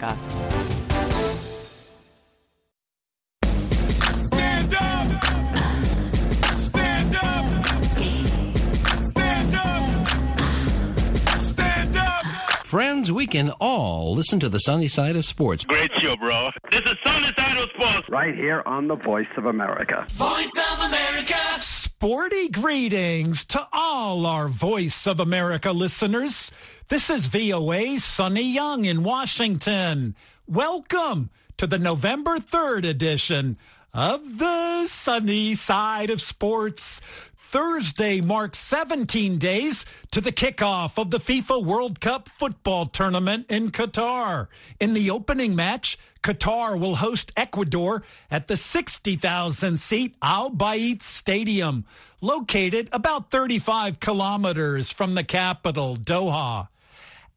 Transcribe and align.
America. 0.00 0.16
Stand 4.18 4.74
up! 4.74 5.24
Stand 6.54 7.16
up! 7.16 7.44
Stand 9.02 9.54
up! 9.54 10.08
Stand 11.40 11.96
up! 11.96 12.24
Friends, 12.64 13.12
we 13.12 13.26
can 13.26 13.50
all 13.60 14.14
listen 14.14 14.40
to 14.40 14.48
the 14.48 14.58
sunny 14.58 14.88
side 14.88 15.16
of 15.16 15.24
sports. 15.24 15.64
Great 15.64 15.90
show, 15.98 16.16
bro. 16.16 16.50
This 16.70 16.80
is 16.82 16.94
Sunny 17.04 17.30
Side 17.36 17.58
of 17.58 17.68
Sports. 17.74 18.08
right 18.08 18.34
here 18.34 18.62
on 18.66 18.88
the 18.88 18.96
Voice 18.96 19.26
of 19.36 19.46
America. 19.46 20.06
Voice 20.10 20.52
of 20.72 20.84
America! 20.86 21.79
Sporty 22.02 22.48
greetings 22.48 23.44
to 23.44 23.68
all 23.74 24.24
our 24.24 24.48
Voice 24.48 25.06
of 25.06 25.20
America 25.20 25.70
listeners. 25.70 26.50
This 26.88 27.10
is 27.10 27.26
VOA's 27.26 28.02
Sonny 28.02 28.40
Young 28.54 28.86
in 28.86 29.02
Washington. 29.02 30.16
Welcome 30.48 31.28
to 31.58 31.66
the 31.66 31.78
November 31.78 32.38
3rd 32.38 32.88
edition 32.88 33.58
of 33.92 34.38
the 34.38 34.86
Sunny 34.86 35.54
Side 35.54 36.08
of 36.08 36.22
Sports. 36.22 37.02
Thursday 37.50 38.20
marks 38.20 38.58
17 38.58 39.38
days 39.38 39.84
to 40.12 40.20
the 40.20 40.30
kickoff 40.30 40.96
of 40.96 41.10
the 41.10 41.18
FIFA 41.18 41.64
World 41.64 42.00
Cup 42.00 42.28
football 42.28 42.86
tournament 42.86 43.46
in 43.50 43.72
Qatar. 43.72 44.46
In 44.78 44.94
the 44.94 45.10
opening 45.10 45.56
match, 45.56 45.98
Qatar 46.22 46.78
will 46.78 46.94
host 46.94 47.32
Ecuador 47.36 48.04
at 48.30 48.46
the 48.46 48.56
60,000 48.56 49.80
seat 49.80 50.14
Al 50.22 50.52
Bayt 50.52 51.02
Stadium, 51.02 51.86
located 52.20 52.88
about 52.92 53.32
35 53.32 53.98
kilometers 53.98 54.92
from 54.92 55.16
the 55.16 55.24
capital, 55.24 55.96
Doha. 55.96 56.68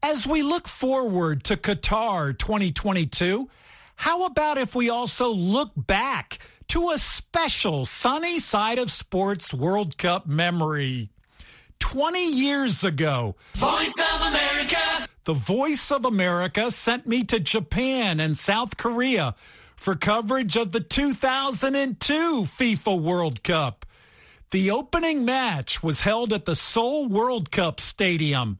As 0.04 0.28
we 0.28 0.44
look 0.44 0.68
forward 0.68 1.44
to 1.46 1.58
Qatar 1.58 2.38
2022, 2.38 3.50
how 3.96 4.26
about 4.26 4.60
if 4.60 4.76
we 4.76 4.92
also 4.92 5.30
look 5.30 5.72
back 5.76 6.38
to 6.74 6.90
a 6.90 6.98
special 6.98 7.86
sunny 7.86 8.40
side 8.40 8.80
of 8.80 8.90
sports 8.90 9.54
World 9.54 9.96
Cup 9.96 10.26
memory? 10.26 11.12
20 11.78 12.32
years 12.32 12.84
ago, 12.84 13.36
Voice 13.54 13.94
of 14.00 14.22
America! 14.28 15.08
the 15.26 15.36
Voice 15.36 15.92
of 15.92 16.04
America 16.04 16.72
sent 16.72 17.06
me 17.06 17.24
to 17.26 17.40
Japan 17.40 18.20
and 18.20 18.36
South 18.36 18.76
Korea 18.78 19.36
for 19.76 19.94
coverage 19.94 20.56
of 20.56 20.72
the 20.72 20.80
2002 20.80 22.14
FIFA 22.42 23.00
World 23.00 23.44
Cup. 23.44 23.86
The 24.50 24.72
opening 24.72 25.24
match 25.24 25.84
was 25.84 26.02
held 26.02 26.34
at 26.34 26.46
the 26.46 26.56
Seoul 26.56 27.06
World 27.06 27.52
Cup 27.52 27.80
Stadium. 27.80 28.58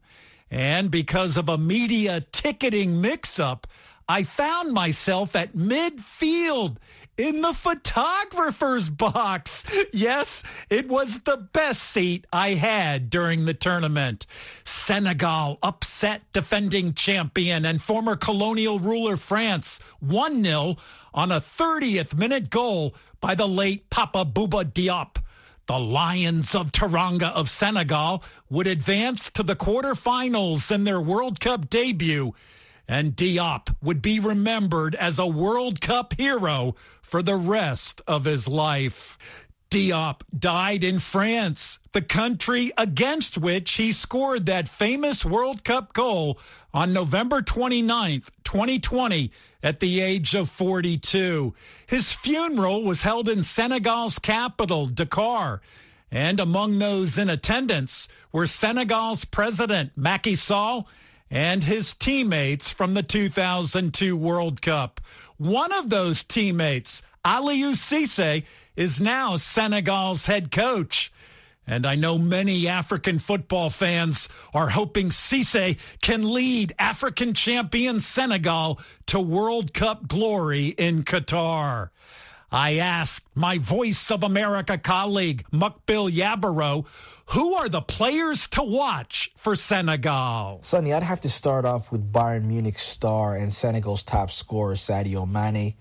And 0.52 0.88
because 0.88 1.36
of 1.36 1.48
a 1.48 1.58
media 1.58 2.24
ticketing 2.30 3.00
mix 3.00 3.40
up, 3.40 3.66
I 4.08 4.22
found 4.22 4.72
myself 4.72 5.34
at 5.34 5.56
midfield 5.56 6.76
in 7.16 7.40
the 7.40 7.52
photographer's 7.52 8.88
box. 8.88 9.64
Yes, 9.92 10.42
it 10.70 10.88
was 10.88 11.20
the 11.20 11.36
best 11.36 11.82
seat 11.82 12.26
I 12.32 12.54
had 12.54 13.10
during 13.10 13.44
the 13.44 13.54
tournament. 13.54 14.26
Senegal 14.64 15.58
upset 15.62 16.22
defending 16.32 16.94
champion 16.94 17.64
and 17.64 17.80
former 17.80 18.16
colonial 18.16 18.78
ruler 18.78 19.16
France 19.16 19.80
1 20.00 20.44
0 20.44 20.74
on 21.12 21.30
a 21.30 21.40
30th 21.40 22.16
minute 22.16 22.50
goal 22.50 22.94
by 23.20 23.34
the 23.34 23.48
late 23.48 23.88
Papa 23.90 24.24
Bouba 24.24 24.64
Diop. 24.64 25.16
The 25.66 25.78
Lions 25.78 26.54
of 26.54 26.72
Teranga 26.72 27.32
of 27.32 27.48
Senegal 27.48 28.22
would 28.50 28.66
advance 28.66 29.30
to 29.30 29.42
the 29.42 29.56
quarterfinals 29.56 30.70
in 30.70 30.84
their 30.84 31.00
World 31.00 31.40
Cup 31.40 31.70
debut, 31.70 32.34
and 32.86 33.16
Diop 33.16 33.74
would 33.82 34.02
be 34.02 34.20
remembered 34.20 34.94
as 34.94 35.18
a 35.18 35.26
World 35.26 35.80
Cup 35.80 36.14
hero 36.18 36.74
for 37.02 37.22
the 37.22 37.36
rest 37.36 38.00
of 38.06 38.24
his 38.24 38.46
life. 38.46 39.18
Diop 39.70 40.20
died 40.36 40.84
in 40.84 41.00
France, 41.00 41.80
the 41.92 42.02
country 42.02 42.70
against 42.78 43.36
which 43.36 43.72
he 43.72 43.90
scored 43.90 44.46
that 44.46 44.68
famous 44.68 45.24
World 45.24 45.64
Cup 45.64 45.92
goal 45.92 46.38
on 46.72 46.92
November 46.92 47.42
29th, 47.42 48.28
2020, 48.44 49.32
at 49.64 49.80
the 49.80 50.00
age 50.00 50.34
of 50.34 50.48
42. 50.48 51.54
His 51.86 52.12
funeral 52.12 52.84
was 52.84 53.02
held 53.02 53.28
in 53.28 53.42
Senegal's 53.42 54.20
capital, 54.20 54.86
Dakar. 54.86 55.60
And 56.08 56.38
among 56.38 56.78
those 56.78 57.18
in 57.18 57.28
attendance 57.28 58.06
were 58.30 58.46
Senegal's 58.46 59.24
president, 59.24 59.90
Macky 59.96 60.36
Sall, 60.36 60.86
and 61.34 61.64
his 61.64 61.94
teammates 61.94 62.70
from 62.70 62.94
the 62.94 63.02
2002 63.02 64.16
World 64.16 64.62
Cup. 64.62 65.00
One 65.36 65.72
of 65.72 65.90
those 65.90 66.22
teammates, 66.22 67.02
Aliou 67.24 67.72
Cisse, 67.72 68.44
is 68.76 69.00
now 69.00 69.34
Senegal's 69.34 70.26
head 70.26 70.52
coach. 70.52 71.12
And 71.66 71.86
I 71.86 71.96
know 71.96 72.18
many 72.18 72.68
African 72.68 73.18
football 73.18 73.68
fans 73.68 74.28
are 74.52 74.68
hoping 74.68 75.08
Cisse 75.08 75.76
can 76.00 76.32
lead 76.32 76.72
African 76.78 77.34
champion 77.34 77.98
Senegal 77.98 78.78
to 79.06 79.18
World 79.18 79.74
Cup 79.74 80.06
glory 80.06 80.68
in 80.68 81.02
Qatar. 81.02 81.88
I 82.50 82.76
asked 82.76 83.26
my 83.34 83.58
Voice 83.58 84.10
of 84.10 84.22
America 84.22 84.78
colleague, 84.78 85.44
Mukbil 85.52 86.12
Yabaro, 86.12 86.86
who 87.26 87.54
are 87.54 87.68
the 87.68 87.80
players 87.80 88.46
to 88.48 88.62
watch 88.62 89.32
for 89.36 89.56
Senegal? 89.56 90.60
Sonny, 90.62 90.92
I'd 90.92 91.02
have 91.02 91.20
to 91.22 91.30
start 91.30 91.64
off 91.64 91.90
with 91.90 92.12
Bayern 92.12 92.44
Munich 92.44 92.78
star 92.78 93.34
and 93.34 93.52
Senegal's 93.52 94.02
top 94.02 94.30
scorer, 94.30 94.74
Sadio 94.74 95.28
Mane. 95.28 95.74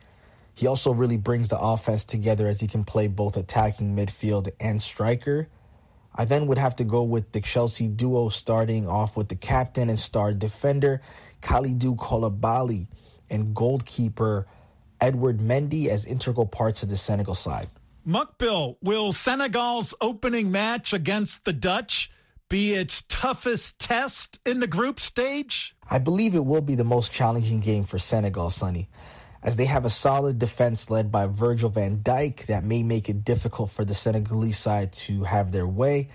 He 0.55 0.67
also 0.67 0.91
really 0.91 1.17
brings 1.17 1.49
the 1.49 1.59
offense 1.59 2.05
together 2.05 2.47
as 2.47 2.59
he 2.59 2.67
can 2.67 2.83
play 2.83 3.07
both 3.07 3.37
attacking 3.37 3.95
midfield 3.95 4.49
and 4.59 4.81
striker. 4.81 5.49
I 6.15 6.25
then 6.25 6.47
would 6.47 6.59
have 6.59 6.75
to 6.77 6.83
go 6.83 7.03
with 7.03 7.31
the 7.31 7.41
Chelsea 7.41 7.87
duo 7.87 8.29
starting 8.29 8.87
off 8.87 9.17
with 9.17 9.29
the 9.29 9.35
captain 9.35 9.89
and 9.89 9.99
star 9.99 10.33
defender, 10.33 11.01
Kalidou 11.41 11.97
Koulibaly, 11.97 12.87
and 13.29 13.55
goalkeeper 13.55 14.47
Edouard 15.03 15.39
Mendy 15.39 15.87
as 15.89 16.05
integral 16.05 16.45
parts 16.45 16.81
of 16.81 16.87
the 16.87 16.95
Senegal 16.95 17.35
side. 17.35 17.69
Mukbil, 18.07 18.77
will 18.81 19.11
Senegal's 19.11 19.93
opening 19.99 20.49
match 20.49 20.93
against 20.93 21.43
the 21.43 21.51
Dutch 21.51 22.09
be 22.49 22.73
its 22.73 23.01
toughest 23.03 23.79
test 23.79 24.39
in 24.45 24.61
the 24.61 24.67
group 24.67 25.01
stage? 25.01 25.75
I 25.89 25.99
believe 25.99 26.35
it 26.35 26.45
will 26.45 26.61
be 26.61 26.75
the 26.75 26.85
most 26.85 27.11
challenging 27.11 27.59
game 27.59 27.83
for 27.83 27.99
Senegal, 27.99 28.49
Sonny, 28.49 28.89
as 29.41 29.57
they 29.57 29.65
have 29.65 29.83
a 29.83 29.89
solid 29.89 30.39
defense 30.39 30.89
led 30.89 31.11
by 31.11 31.27
Virgil 31.27 31.69
van 31.69 31.97
Dijk 31.97 32.45
that 32.45 32.63
may 32.63 32.81
make 32.81 33.09
it 33.09 33.25
difficult 33.25 33.71
for 33.71 33.83
the 33.83 33.95
Senegalese 33.95 34.57
side 34.57 34.93
to 34.93 35.23
have 35.23 35.51
their 35.51 35.67
way. 35.67 36.09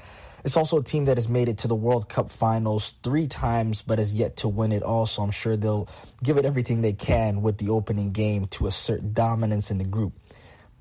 It's 0.44 0.56
also 0.56 0.78
a 0.78 0.82
team 0.82 1.06
that 1.06 1.16
has 1.16 1.28
made 1.28 1.48
it 1.48 1.58
to 1.58 1.68
the 1.68 1.74
World 1.74 2.08
Cup 2.08 2.30
finals 2.30 2.94
three 3.02 3.26
times 3.26 3.82
but 3.82 3.98
has 3.98 4.14
yet 4.14 4.36
to 4.36 4.48
win 4.48 4.72
it 4.72 4.82
all, 4.82 5.06
so 5.06 5.22
I'm 5.22 5.30
sure 5.30 5.56
they'll 5.56 5.88
give 6.22 6.36
it 6.36 6.46
everything 6.46 6.80
they 6.80 6.92
can 6.92 7.42
with 7.42 7.58
the 7.58 7.70
opening 7.70 8.12
game 8.12 8.46
to 8.46 8.66
assert 8.66 9.14
dominance 9.14 9.70
in 9.70 9.78
the 9.78 9.84
group. 9.84 10.14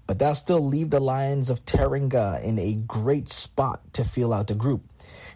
But 0.06 0.20
that'll 0.20 0.36
still 0.36 0.66
leave 0.66 0.90
the 0.90 1.02
Lions 1.02 1.50
of 1.50 1.66
Teranga 1.66 2.42
in 2.42 2.58
a 2.60 2.76
great 2.76 3.28
spot 3.28 3.82
to 3.94 4.06
feel 4.06 4.32
out 4.32 4.48
the 4.48 4.56
group. 4.56 4.84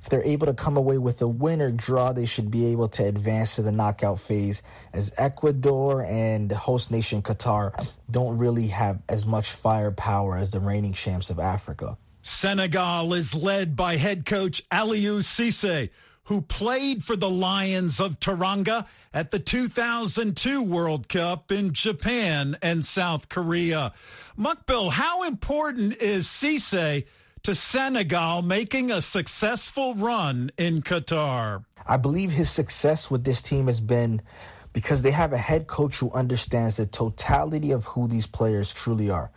If 0.02 0.10
they're 0.10 0.24
able 0.24 0.48
to 0.48 0.54
come 0.54 0.78
away 0.78 0.98
with 0.98 1.22
a 1.22 1.28
win 1.28 1.62
or 1.62 1.72
draw, 1.72 2.14
they 2.14 2.26
should 2.26 2.50
be 2.50 2.68
able 2.68 2.88
to 2.90 3.04
advance 3.04 3.56
to 3.56 3.64
the 3.64 3.72
knockout 3.72 4.20
phase 4.20 4.64
as 4.94 5.12
Ecuador 5.18 6.04
and 6.04 6.52
host 6.52 6.90
nation 6.90 7.22
Qatar 7.22 7.88
don't 8.10 8.38
really 8.38 8.68
have 8.68 9.02
as 9.10 9.26
much 9.26 9.52
firepower 9.52 10.38
as 10.38 10.52
the 10.52 10.60
reigning 10.60 10.94
champs 10.94 11.30
of 11.30 11.40
Africa. 11.40 11.98
Senegal 12.22 13.14
is 13.14 13.34
led 13.34 13.76
by 13.76 13.98
head 13.98 14.26
coach 14.26 14.62
Aliou 14.70 15.20
Cisse, 15.20 15.90
who 16.26 16.42
played 16.42 17.04
for 17.04 17.16
the 17.16 17.30
Lions 17.30 18.00
of 18.00 18.20
Teranga 18.20 18.86
at 19.14 19.32
the 19.32 19.40
2002 19.40 20.62
World 20.62 21.10
Cup 21.10 21.52
in 21.52 21.74
Japan 21.74 22.58
and 22.62 22.86
South 22.86 23.28
Korea. 23.28 23.94
Mukbil, 24.38 24.92
how 24.92 25.24
important 25.24 25.98
is 25.98 26.28
Cisse 26.28 27.06
to 27.44 27.56
Senegal 27.56 28.44
making 28.44 28.92
a 28.92 29.02
successful 29.02 29.96
run 29.96 30.52
in 30.58 30.84
Qatar? 30.84 31.66
I 31.88 31.98
believe 31.98 32.30
his 32.30 32.52
success 32.52 33.10
with 33.10 33.24
this 33.24 33.42
team 33.42 33.66
has 33.66 33.80
been 33.80 34.22
because 34.74 35.02
they 35.02 35.12
have 35.12 35.34
a 35.34 35.38
head 35.38 35.68
coach 35.68 35.98
who 35.98 36.12
understands 36.12 36.78
the 36.78 36.86
totality 36.86 37.72
of 37.72 37.86
who 37.86 38.08
these 38.08 38.28
players 38.28 38.72
truly 38.72 39.10
are. 39.10 39.32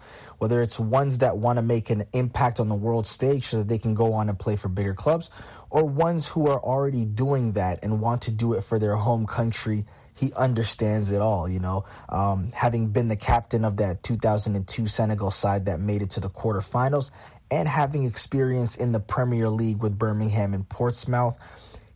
Whether 0.45 0.61
it's 0.61 0.79
ones 0.79 1.17
that 1.19 1.39
want 1.39 1.57
to 1.57 1.63
make 1.63 1.89
an 1.89 2.05
impact 2.13 2.61
on 2.61 2.69
the 2.69 2.75
world 2.75 3.07
stage 3.07 3.47
so 3.47 3.57
that 3.57 3.69
they 3.69 3.79
can 3.79 3.95
go 3.95 4.13
on 4.13 4.29
and 4.29 4.39
play 4.39 4.57
for 4.57 4.69
bigger 4.69 4.93
clubs, 4.93 5.31
or 5.71 5.85
ones 5.85 6.29
who 6.29 6.49
are 6.49 6.61
already 6.61 7.07
doing 7.07 7.53
that 7.53 7.83
and 7.83 7.99
want 8.03 8.21
to 8.25 8.31
do 8.31 8.53
it 8.53 8.63
for 8.63 8.79
their 8.79 8.95
home 8.95 9.27
country. 9.27 9.87
He 10.13 10.35
understands 10.35 11.11
it 11.13 11.23
all, 11.23 11.49
you 11.49 11.61
know. 11.61 11.87
Um, 12.11 12.53
having 12.53 12.89
been 12.89 13.09
the 13.09 13.17
captain 13.17 13.65
of 13.65 13.79
that 13.79 14.03
2002 14.03 14.87
Senegal 14.87 15.31
side 15.31 15.65
that 15.65 15.81
made 15.81 16.03
it 16.03 16.11
to 16.11 16.21
the 16.21 16.29
quarterfinals, 16.29 17.11
and 17.51 17.67
having 17.67 18.05
experience 18.05 18.77
in 18.77 18.93
the 18.93 19.01
Premier 19.01 19.49
League 19.49 19.79
with 19.79 19.99
Birmingham 19.99 20.53
and 20.53 20.69
Portsmouth, 20.69 21.39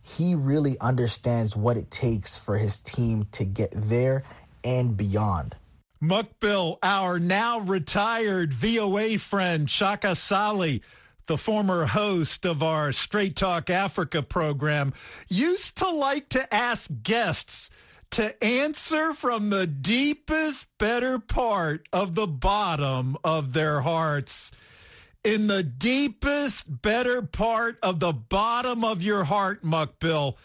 he 0.01 0.33
really 0.33 0.75
understands 0.79 1.55
what 1.55 1.77
it 1.77 1.91
takes 1.91 2.35
for 2.35 2.57
his 2.57 2.79
team 2.79 3.27
to 3.33 3.45
get 3.45 3.69
there 3.75 4.23
and 4.63 4.97
beyond. 4.97 5.55
Mukbil, 6.01 6.77
our 6.81 7.19
now 7.19 7.59
retired 7.59 8.53
VOA 8.53 9.17
friend, 9.17 9.69
Shaka 9.69 10.11
Ssali, 10.11 10.81
the 11.25 11.35
former 11.35 11.87
host 11.87 12.45
of 12.45 12.63
our 12.63 12.93
Straight 12.93 13.35
Talk 13.35 13.69
Africa 13.69 14.21
program, 14.21 14.93
used 15.27 15.77
to 15.79 15.89
like 15.89 16.29
to 16.29 16.53
ask 16.53 16.89
guests 17.03 17.69
to 18.11 18.41
answer 18.43 19.13
from 19.13 19.49
the 19.49 19.67
deepest, 19.67 20.67
better 20.77 21.19
part 21.19 21.87
of 21.91 22.15
the 22.15 22.27
bottom 22.27 23.17
of 23.23 23.51
their 23.51 23.81
hearts. 23.81 24.53
In 25.25 25.47
the 25.47 25.63
deepest, 25.63 26.81
better 26.81 27.21
part 27.21 27.77
of 27.83 27.99
the 27.99 28.13
bottom 28.13 28.85
of 28.85 29.01
your 29.01 29.25
heart, 29.25 29.65
Mukbil, 29.65 30.35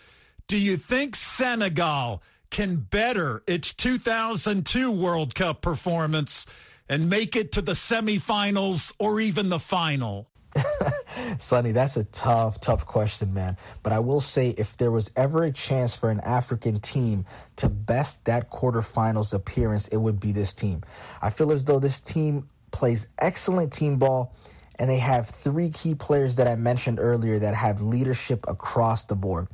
do 0.49 0.59
you 0.59 0.77
think 0.77 1.15
Senegal 1.15 2.23
can 2.55 2.77
better 2.77 3.43
its 3.49 3.75
2002 3.75 4.89
World 4.89 5.35
Cup 5.35 5.61
performance 5.61 6.47
and 6.89 7.11
make 7.11 7.35
it 7.35 7.51
to 7.51 7.61
the 7.61 7.73
semifinals 7.73 8.95
or 9.01 9.19
even 9.19 9.49
the 9.49 9.59
final? 9.59 10.29
Sonny, 11.39 11.73
that's 11.73 11.97
a 11.97 12.05
tough, 12.05 12.61
tough 12.61 12.87
question, 12.87 13.35
man. 13.35 13.57
But 13.83 13.93
I 13.93 13.99
will 13.99 14.21
say 14.21 14.51
if 14.51 14.77
there 14.77 14.93
was 14.93 15.11
ever 15.17 15.43
a 15.43 15.51
chance 15.51 15.97
for 15.97 16.11
an 16.11 16.21
African 16.21 16.79
team 16.79 17.25
to 17.57 17.69
best 17.69 18.25
that 18.27 18.53
quarterfinals 18.53 19.35
appearance, 19.35 19.89
it 19.89 19.97
would 19.97 20.21
be 20.21 20.31
this 20.31 20.55
team. 20.55 20.85
I 21.21 21.31
feel 21.31 21.51
as 21.51 21.65
though 21.65 21.81
this 21.81 21.99
team 21.99 22.49
plays 22.71 23.09
excellent 23.19 23.73
team 23.73 23.99
ball 23.99 24.33
and 24.79 24.89
they 24.89 24.99
have 24.99 25.29
three 25.29 25.71
key 25.71 25.97
players 25.97 26.37
that 26.37 26.47
I 26.47 26.55
mentioned 26.55 27.01
earlier 27.01 27.41
that 27.41 27.57
have 27.57 27.81
leadership 27.81 28.45
across 28.47 29.07
the 29.07 29.17
board. 29.17 29.49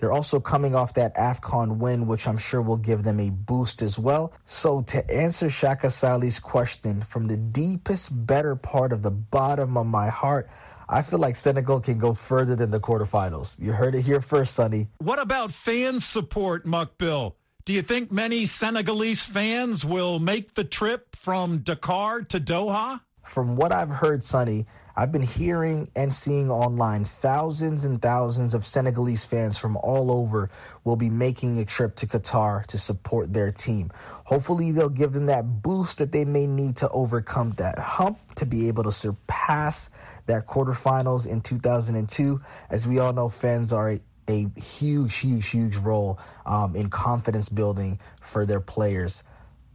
They're 0.00 0.12
also 0.12 0.40
coming 0.40 0.74
off 0.74 0.94
that 0.94 1.14
AFCON 1.14 1.76
win, 1.76 2.06
which 2.06 2.26
I'm 2.26 2.38
sure 2.38 2.62
will 2.62 2.78
give 2.78 3.02
them 3.02 3.20
a 3.20 3.28
boost 3.28 3.82
as 3.82 3.98
well. 3.98 4.32
So, 4.46 4.80
to 4.82 5.08
answer 5.10 5.50
Shaka 5.50 5.88
Ssali's 5.88 6.40
question, 6.40 7.02
from 7.02 7.26
the 7.26 7.36
deepest, 7.36 8.08
better 8.26 8.56
part 8.56 8.94
of 8.94 9.02
the 9.02 9.10
bottom 9.10 9.76
of 9.76 9.86
my 9.86 10.08
heart, 10.08 10.48
I 10.88 11.02
feel 11.02 11.18
like 11.18 11.36
Senegal 11.36 11.80
can 11.80 11.98
go 11.98 12.14
further 12.14 12.56
than 12.56 12.70
the 12.70 12.80
quarterfinals. 12.80 13.58
You 13.58 13.72
heard 13.72 13.94
it 13.94 14.00
here 14.00 14.22
first, 14.22 14.54
Sonny. 14.54 14.88
What 14.98 15.18
about 15.18 15.52
fan 15.52 16.00
support, 16.00 16.66
Mukbil? 16.66 17.34
Do 17.66 17.74
you 17.74 17.82
think 17.82 18.10
many 18.10 18.46
Senegalese 18.46 19.24
fans 19.24 19.84
will 19.84 20.18
make 20.18 20.54
the 20.54 20.64
trip 20.64 21.14
from 21.14 21.58
Dakar 21.58 22.22
to 22.22 22.40
Doha? 22.40 23.02
From 23.22 23.54
what 23.54 23.70
I've 23.70 23.90
heard, 23.90 24.24
Sonny, 24.24 24.66
I've 25.00 25.12
been 25.12 25.22
hearing 25.22 25.88
and 25.96 26.12
seeing 26.12 26.50
online 26.50 27.06
thousands 27.06 27.86
and 27.86 28.02
thousands 28.02 28.52
of 28.52 28.66
Senegalese 28.66 29.24
fans 29.24 29.56
from 29.56 29.78
all 29.78 30.10
over 30.10 30.50
will 30.84 30.96
be 30.96 31.08
making 31.08 31.58
a 31.58 31.64
trip 31.64 31.96
to 31.96 32.06
Qatar 32.06 32.66
to 32.66 32.76
support 32.76 33.32
their 33.32 33.50
team. 33.50 33.90
Hopefully, 34.24 34.72
they'll 34.72 34.90
give 34.90 35.14
them 35.14 35.24
that 35.24 35.62
boost 35.62 35.96
that 36.00 36.12
they 36.12 36.26
may 36.26 36.46
need 36.46 36.76
to 36.76 36.88
overcome 36.90 37.52
that 37.52 37.78
hump 37.78 38.18
to 38.34 38.44
be 38.44 38.68
able 38.68 38.82
to 38.82 38.92
surpass 38.92 39.88
that 40.26 40.46
quarterfinals 40.46 41.26
in 41.26 41.40
2002. 41.40 42.38
As 42.68 42.86
we 42.86 42.98
all 42.98 43.14
know, 43.14 43.30
fans 43.30 43.72
are 43.72 43.92
a, 43.92 44.00
a 44.28 44.48
huge, 44.60 45.16
huge, 45.16 45.48
huge 45.48 45.76
role 45.76 46.18
um, 46.44 46.76
in 46.76 46.90
confidence 46.90 47.48
building 47.48 47.98
for 48.20 48.44
their 48.44 48.60
players. 48.60 49.22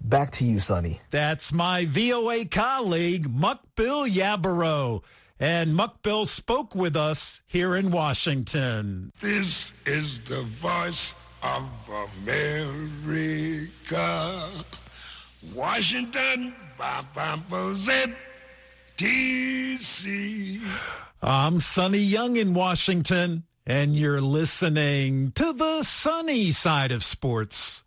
Back 0.02 0.32
to 0.32 0.46
you, 0.46 0.60
Sonny. 0.60 1.02
That's 1.10 1.52
my 1.52 1.86
VOA 1.86 2.46
colleague, 2.46 3.28
Mukbil 3.28 4.12
Yabaro. 4.12 5.04
And 5.40 5.78
Mukbil 5.78 6.28
spoke 6.28 6.76
with 6.76 6.96
us 6.96 7.42
here 7.48 7.76
in 7.76 7.92
Washington. 7.92 9.12
This 9.22 9.74
is 9.86 10.20
the 10.22 10.44
voice 10.44 11.14
of 11.44 11.64
America. 12.24 13.70
Washington, 15.54 16.54
D.C. 18.98 20.62
I'm 21.22 21.60
Sonny 21.60 21.98
Young 21.98 22.38
in 22.38 22.54
Washington, 22.54 23.44
and 23.66 23.96
you're 23.96 24.22
listening 24.22 25.32
to 25.34 25.52
the 25.52 25.84
sunny 25.84 26.52
side 26.52 26.92
of 26.92 27.04
sports 27.04 27.84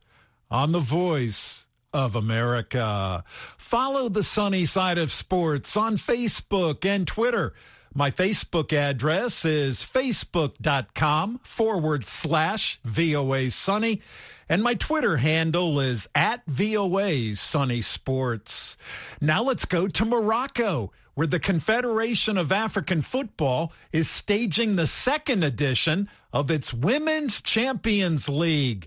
on 0.51 0.73
The 0.73 0.81
Voice 0.81 1.68
of 1.99 2.15
America. 2.15 3.25
Follow 3.57 4.09
the 4.09 4.23
sunny 4.23 4.65
side 4.65 4.99
of 4.99 5.11
sports 5.11 5.77
on 5.77 5.97
Facebook 5.97 6.85
and 6.85 7.09
Twitter. 7.09 7.55
My 7.93 8.13
Facebook 8.13 8.73
address 8.73 9.45
is 9.45 9.83
facebook.com 9.83 11.41
forward 11.43 12.07
slash 12.07 12.79
VOA 12.85 13.51
Sunny. 13.51 14.01
And 14.49 14.63
my 14.63 14.75
Twitter 14.75 15.17
handle 15.17 15.81
is 15.81 16.09
at 16.15 16.47
VOA 16.47 17.35
Sunny 17.35 17.83
Sports. 17.83 18.77
Now 19.21 19.43
let's 19.43 19.65
go 19.65 19.89
to 19.89 20.05
Morocco, 20.05 20.93
where 21.15 21.27
the 21.27 21.41
Confederation 21.41 22.39
of 22.39 22.53
African 22.53 23.03
Football 23.03 23.73
is 23.93 24.09
staging 24.09 24.77
the 24.77 24.87
second 24.87 25.43
edition 25.43 26.09
of 26.33 26.49
its 26.49 26.73
Women's 26.73 27.43
Champions 27.43 28.29
League. 28.29 28.87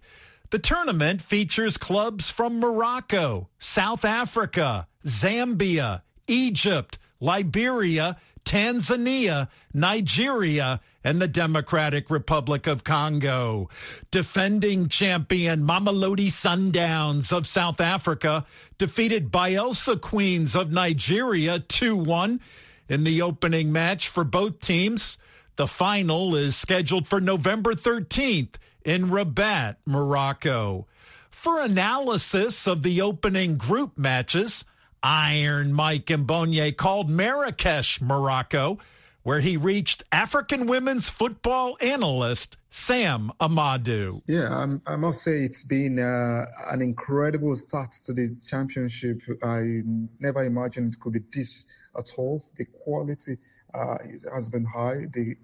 The 0.51 0.59
tournament 0.59 1.21
features 1.21 1.77
clubs 1.77 2.29
from 2.29 2.59
Morocco, 2.59 3.47
South 3.57 4.03
Africa, 4.03 4.85
Zambia, 5.05 6.01
Egypt, 6.27 6.97
Liberia, 7.21 8.17
Tanzania, 8.43 9.47
Nigeria, 9.73 10.81
and 11.05 11.21
the 11.21 11.27
Democratic 11.29 12.09
Republic 12.09 12.67
of 12.67 12.83
Congo. 12.83 13.69
Defending 14.11 14.89
champion 14.89 15.61
Mamelodi 15.61 16.27
Sundowns 16.27 17.31
of 17.31 17.47
South 17.47 17.79
Africa 17.79 18.45
defeated 18.77 19.31
Bayelsa 19.31 20.01
Queens 20.01 20.53
of 20.53 20.69
Nigeria 20.69 21.59
2 21.59 21.95
1 21.95 22.41
in 22.89 23.05
the 23.05 23.21
opening 23.21 23.71
match 23.71 24.09
for 24.09 24.25
both 24.25 24.59
teams. 24.59 25.17
The 25.55 25.67
final 25.67 26.35
is 26.35 26.57
scheduled 26.57 27.07
for 27.07 27.21
November 27.21 27.73
13th 27.73 28.55
in 28.83 29.09
Rabat, 29.09 29.77
Morocco. 29.85 30.87
For 31.29 31.61
analysis 31.61 32.67
of 32.67 32.83
the 32.83 33.01
opening 33.01 33.57
group 33.57 33.97
matches, 33.97 34.65
Iron 35.03 35.73
Mike 35.73 36.05
Mbonye 36.05 36.75
called 36.77 37.09
Marrakesh, 37.09 38.01
Morocco, 38.01 38.77
where 39.23 39.39
he 39.39 39.57
reached 39.57 40.03
African 40.11 40.67
women's 40.67 41.09
football 41.09 41.77
analyst 41.81 42.57
Sam 42.69 43.31
Amadou. 43.39 44.21
Yeah, 44.27 44.55
um, 44.55 44.81
I 44.85 44.95
must 44.95 45.23
say 45.23 45.43
it's 45.43 45.63
been 45.63 45.99
uh, 45.99 46.45
an 46.69 46.81
incredible 46.81 47.55
start 47.55 47.91
to 48.05 48.13
the 48.13 48.35
championship. 48.47 49.21
I 49.43 49.81
never 50.19 50.43
imagined 50.43 50.93
it 50.93 50.99
could 50.99 51.13
be 51.13 51.23
this 51.33 51.65
at 51.97 52.13
all. 52.17 52.43
The 52.57 52.65
quality 52.65 53.37
uh, 53.73 53.97
has 54.33 54.49
been 54.49 54.65
high. 54.65 55.07
The 55.13 55.35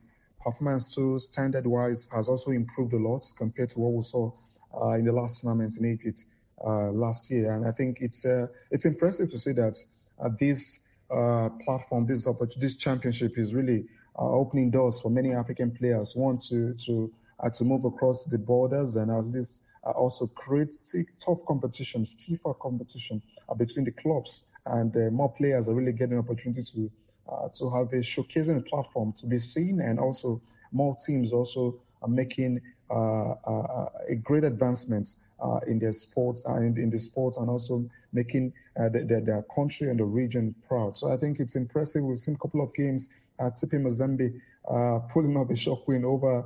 performance 0.43 0.93
too, 0.93 1.19
standard 1.19 1.65
wise, 1.67 2.07
has 2.13 2.29
also 2.29 2.51
improved 2.51 2.93
a 2.93 2.97
lot 2.97 3.25
compared 3.37 3.69
to 3.69 3.79
what 3.79 3.93
we 3.93 4.01
saw 4.01 4.31
uh, 4.73 4.91
in 4.91 5.05
the 5.05 5.11
last 5.11 5.41
tournament 5.41 5.75
in 5.77 5.85
Egypt 5.85 6.25
uh, 6.65 6.91
last 6.91 7.29
year. 7.31 7.51
And 7.51 7.65
I 7.65 7.71
think 7.71 7.97
it's 8.01 8.25
uh, 8.25 8.47
it's 8.71 8.85
impressive 8.85 9.29
to 9.31 9.37
see 9.37 9.53
that 9.53 9.77
uh, 10.19 10.29
this 10.39 10.79
uh, 11.11 11.49
platform, 11.63 12.05
this 12.05 12.27
this 12.57 12.75
championship, 12.75 13.37
is 13.37 13.53
really 13.53 13.85
uh, 14.17 14.29
opening 14.29 14.71
doors 14.71 15.01
for 15.01 15.09
many 15.09 15.33
African 15.33 15.71
players 15.71 16.15
want 16.15 16.41
to 16.43 16.73
to 16.85 17.11
to 17.53 17.63
move 17.63 17.85
across 17.85 18.25
the 18.25 18.37
borders 18.39 18.95
and 18.95 19.11
at 19.11 19.25
least 19.27 19.63
also 19.83 20.25
create 20.25 20.75
tough 21.23 21.37
competitions, 21.47 22.15
stiffer 22.17 22.51
competition 22.55 23.21
between 23.57 23.85
the 23.85 23.91
clubs, 23.91 24.47
and 24.65 24.95
more 25.13 25.31
players 25.31 25.69
are 25.69 25.75
really 25.75 25.91
getting 25.91 26.13
an 26.13 26.19
opportunity 26.19 26.63
to 26.63 26.89
uh, 27.29 27.49
to 27.49 27.69
have 27.69 27.91
a 27.93 27.97
showcasing 27.97 28.65
platform 28.65 29.13
to 29.13 29.27
be 29.27 29.39
seen, 29.39 29.81
and 29.81 29.99
also 29.99 30.41
more 30.71 30.95
teams 31.05 31.33
also 31.33 31.79
are 32.01 32.09
making 32.09 32.61
uh, 32.89 33.31
uh, 33.45 33.89
a 34.07 34.15
great 34.15 34.45
advancement 34.45 35.15
uh, 35.41 35.59
in 35.67 35.77
their 35.77 35.91
sports 35.91 36.45
and 36.45 36.77
in 36.77 36.89
the 36.89 36.99
sports, 36.99 37.37
and 37.37 37.49
also 37.49 37.83
making 38.13 38.53
uh, 38.79 38.87
the, 38.89 38.99
the, 38.99 39.19
their 39.19 39.43
country 39.53 39.89
and 39.89 39.99
the 39.99 40.05
region 40.05 40.55
proud. 40.67 40.97
So 40.97 41.11
I 41.11 41.17
think 41.17 41.39
it's 41.39 41.57
impressive. 41.57 42.03
We've 42.03 42.17
seen 42.17 42.35
a 42.35 42.37
couple 42.37 42.61
of 42.63 42.73
games 42.73 43.09
at 43.41 43.55
TP 43.55 43.73
Mazembe 43.73 44.33
uh, 44.69 44.99
pulling 45.11 45.35
off 45.35 45.49
a 45.49 45.55
shock 45.55 45.87
win 45.87 46.05
over 46.05 46.45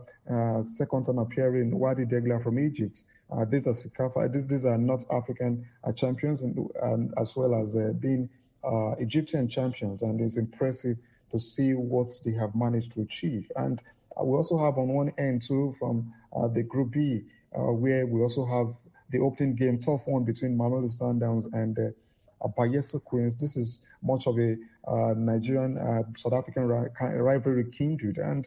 second 0.63 1.05
time 1.05 1.19
appearing 1.19 1.77
Wadi 1.77 2.05
Degla 2.05 2.41
from 2.41 2.57
Egypt. 2.57 3.03
these 3.49 3.67
are 3.67 3.73
CECAFA. 3.73 4.33
These, 4.33 4.47
these 4.47 4.65
are 4.65 4.77
North 4.77 5.05
African 5.11 5.67
champions, 5.95 6.41
and, 6.41 6.57
and, 6.81 7.13
as 7.19 7.37
well 7.37 7.53
as 7.53 7.75
being 7.99 8.29
uh, 8.63 8.91
Egyptian 8.99 9.47
champions, 9.47 10.01
and 10.01 10.21
it's 10.21 10.37
impressive 10.37 10.97
to 11.31 11.39
see 11.39 11.73
what 11.73 12.11
they 12.25 12.33
have 12.33 12.53
managed 12.55 12.91
to 12.93 13.01
achieve. 13.01 13.51
And 13.55 13.81
uh, 14.19 14.23
we 14.23 14.35
also 14.35 14.57
have 14.57 14.77
on 14.77 14.89
one 14.89 15.13
end 15.17 15.41
too 15.41 15.73
from 15.79 16.13
uh, 16.35 16.47
the 16.47 16.63
Group 16.63 16.91
B, 16.91 17.23
uh, 17.57 17.71
where 17.71 18.05
we 18.05 18.21
also 18.21 18.45
have 18.45 18.75
the 19.09 19.19
opening 19.19 19.55
game, 19.55 19.79
tough 19.79 20.03
one 20.05 20.23
between 20.23 20.57
Mamelodi 20.57 20.87
Sundowns 20.97 21.51
and 21.53 21.77
uh, 21.77 22.47
Bayelsa 22.57 23.03
Queens. 23.03 23.35
This 23.35 23.55
is 23.57 23.87
much 24.01 24.27
of 24.27 24.37
a 24.37 24.55
uh, 24.87 25.13
Nigerian 25.17 25.77
South 26.15 26.33
African 26.33 26.67
rivalry 26.67 27.65
kindred, 27.71 28.17
and 28.17 28.45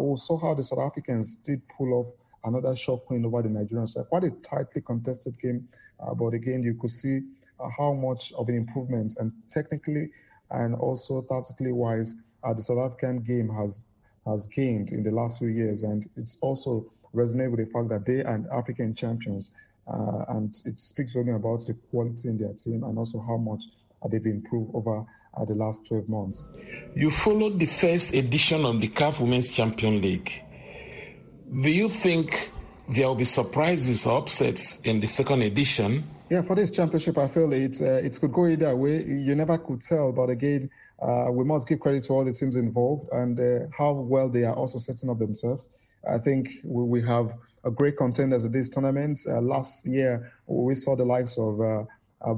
we 0.00 0.16
saw 0.16 0.38
how 0.38 0.54
the 0.54 0.64
South 0.64 0.78
Africans 0.78 1.36
did 1.36 1.60
pull 1.68 1.92
off 1.92 2.06
another 2.44 2.74
shock 2.76 3.10
win 3.10 3.24
over 3.24 3.42
the 3.42 3.48
Nigerian 3.48 3.86
side. 3.86 4.06
Quite 4.08 4.24
a 4.24 4.30
tightly 4.30 4.80
contested 4.80 5.38
game, 5.40 5.68
but 6.16 6.34
again, 6.34 6.62
you 6.62 6.74
could 6.74 6.90
see 6.90 7.20
how 7.76 7.92
much 7.92 8.32
of 8.32 8.48
an 8.48 8.56
improvement 8.56 9.14
and 9.18 9.32
technically 9.50 10.10
and 10.50 10.74
also 10.74 11.22
tactically 11.22 11.72
wise 11.72 12.14
uh, 12.44 12.54
the 12.54 12.62
South 12.62 12.78
African 12.78 13.18
game 13.18 13.48
has 13.48 13.86
has 14.26 14.46
gained 14.48 14.90
in 14.90 15.02
the 15.02 15.10
last 15.10 15.38
few 15.38 15.48
years, 15.48 15.82
and 15.84 16.06
it's 16.16 16.36
also 16.40 16.86
resonated 17.14 17.52
with 17.52 17.60
the 17.60 17.72
fact 17.72 17.88
that 17.88 18.04
they 18.04 18.22
are 18.24 18.44
African 18.52 18.94
champions, 18.94 19.52
uh, 19.86 20.24
and 20.28 20.54
it 20.64 20.78
speaks 20.78 21.16
only 21.16 21.32
about 21.32 21.64
the 21.66 21.74
quality 21.90 22.28
in 22.28 22.36
their 22.36 22.52
team 22.52 22.82
and 22.82 22.98
also 22.98 23.20
how 23.20 23.36
much 23.36 23.62
they've 24.10 24.26
improved 24.26 24.70
over 24.74 25.04
uh, 25.34 25.44
the 25.44 25.54
last 25.54 25.86
12 25.86 26.08
months. 26.08 26.50
You 26.94 27.10
followed 27.10 27.58
the 27.58 27.66
first 27.66 28.14
edition 28.14 28.64
of 28.64 28.80
the 28.80 28.88
CAF 28.88 29.20
Women's 29.20 29.52
Champion 29.52 30.00
League. 30.00 30.42
Do 31.62 31.70
you 31.70 31.88
think 31.88 32.52
there 32.88 33.06
will 33.06 33.14
be 33.16 33.24
surprises 33.24 34.06
or 34.06 34.18
upsets 34.18 34.80
in 34.80 35.00
the 35.00 35.06
second 35.06 35.42
edition? 35.42 36.04
Yeah, 36.28 36.42
for 36.42 36.56
this 36.56 36.72
championship, 36.72 37.18
I 37.18 37.28
feel 37.28 37.52
it 37.52 37.80
uh, 37.80 38.04
it 38.04 38.18
could 38.20 38.32
go 38.32 38.46
either 38.46 38.74
way. 38.74 39.04
You 39.04 39.36
never 39.36 39.58
could 39.58 39.80
tell, 39.80 40.12
but 40.12 40.28
again, 40.28 40.70
uh, 41.00 41.26
we 41.30 41.44
must 41.44 41.68
give 41.68 41.78
credit 41.78 42.02
to 42.04 42.14
all 42.14 42.24
the 42.24 42.32
teams 42.32 42.56
involved 42.56 43.08
and 43.12 43.38
uh, 43.38 43.66
how 43.76 43.92
well 43.92 44.28
they 44.28 44.42
are 44.42 44.54
also 44.54 44.78
setting 44.78 45.08
up 45.08 45.20
themselves. 45.20 45.70
I 46.08 46.18
think 46.18 46.48
we, 46.64 46.82
we 47.00 47.06
have 47.06 47.32
a 47.62 47.70
great 47.70 47.96
contenders 47.96 48.44
at 48.44 48.52
this 48.52 48.68
tournament. 48.68 49.20
Uh, 49.28 49.40
last 49.40 49.86
year, 49.86 50.32
we 50.48 50.74
saw 50.74 50.96
the 50.96 51.04
likes 51.04 51.38
of 51.38 51.60
uh, 51.60 51.82
uh, 52.22 52.34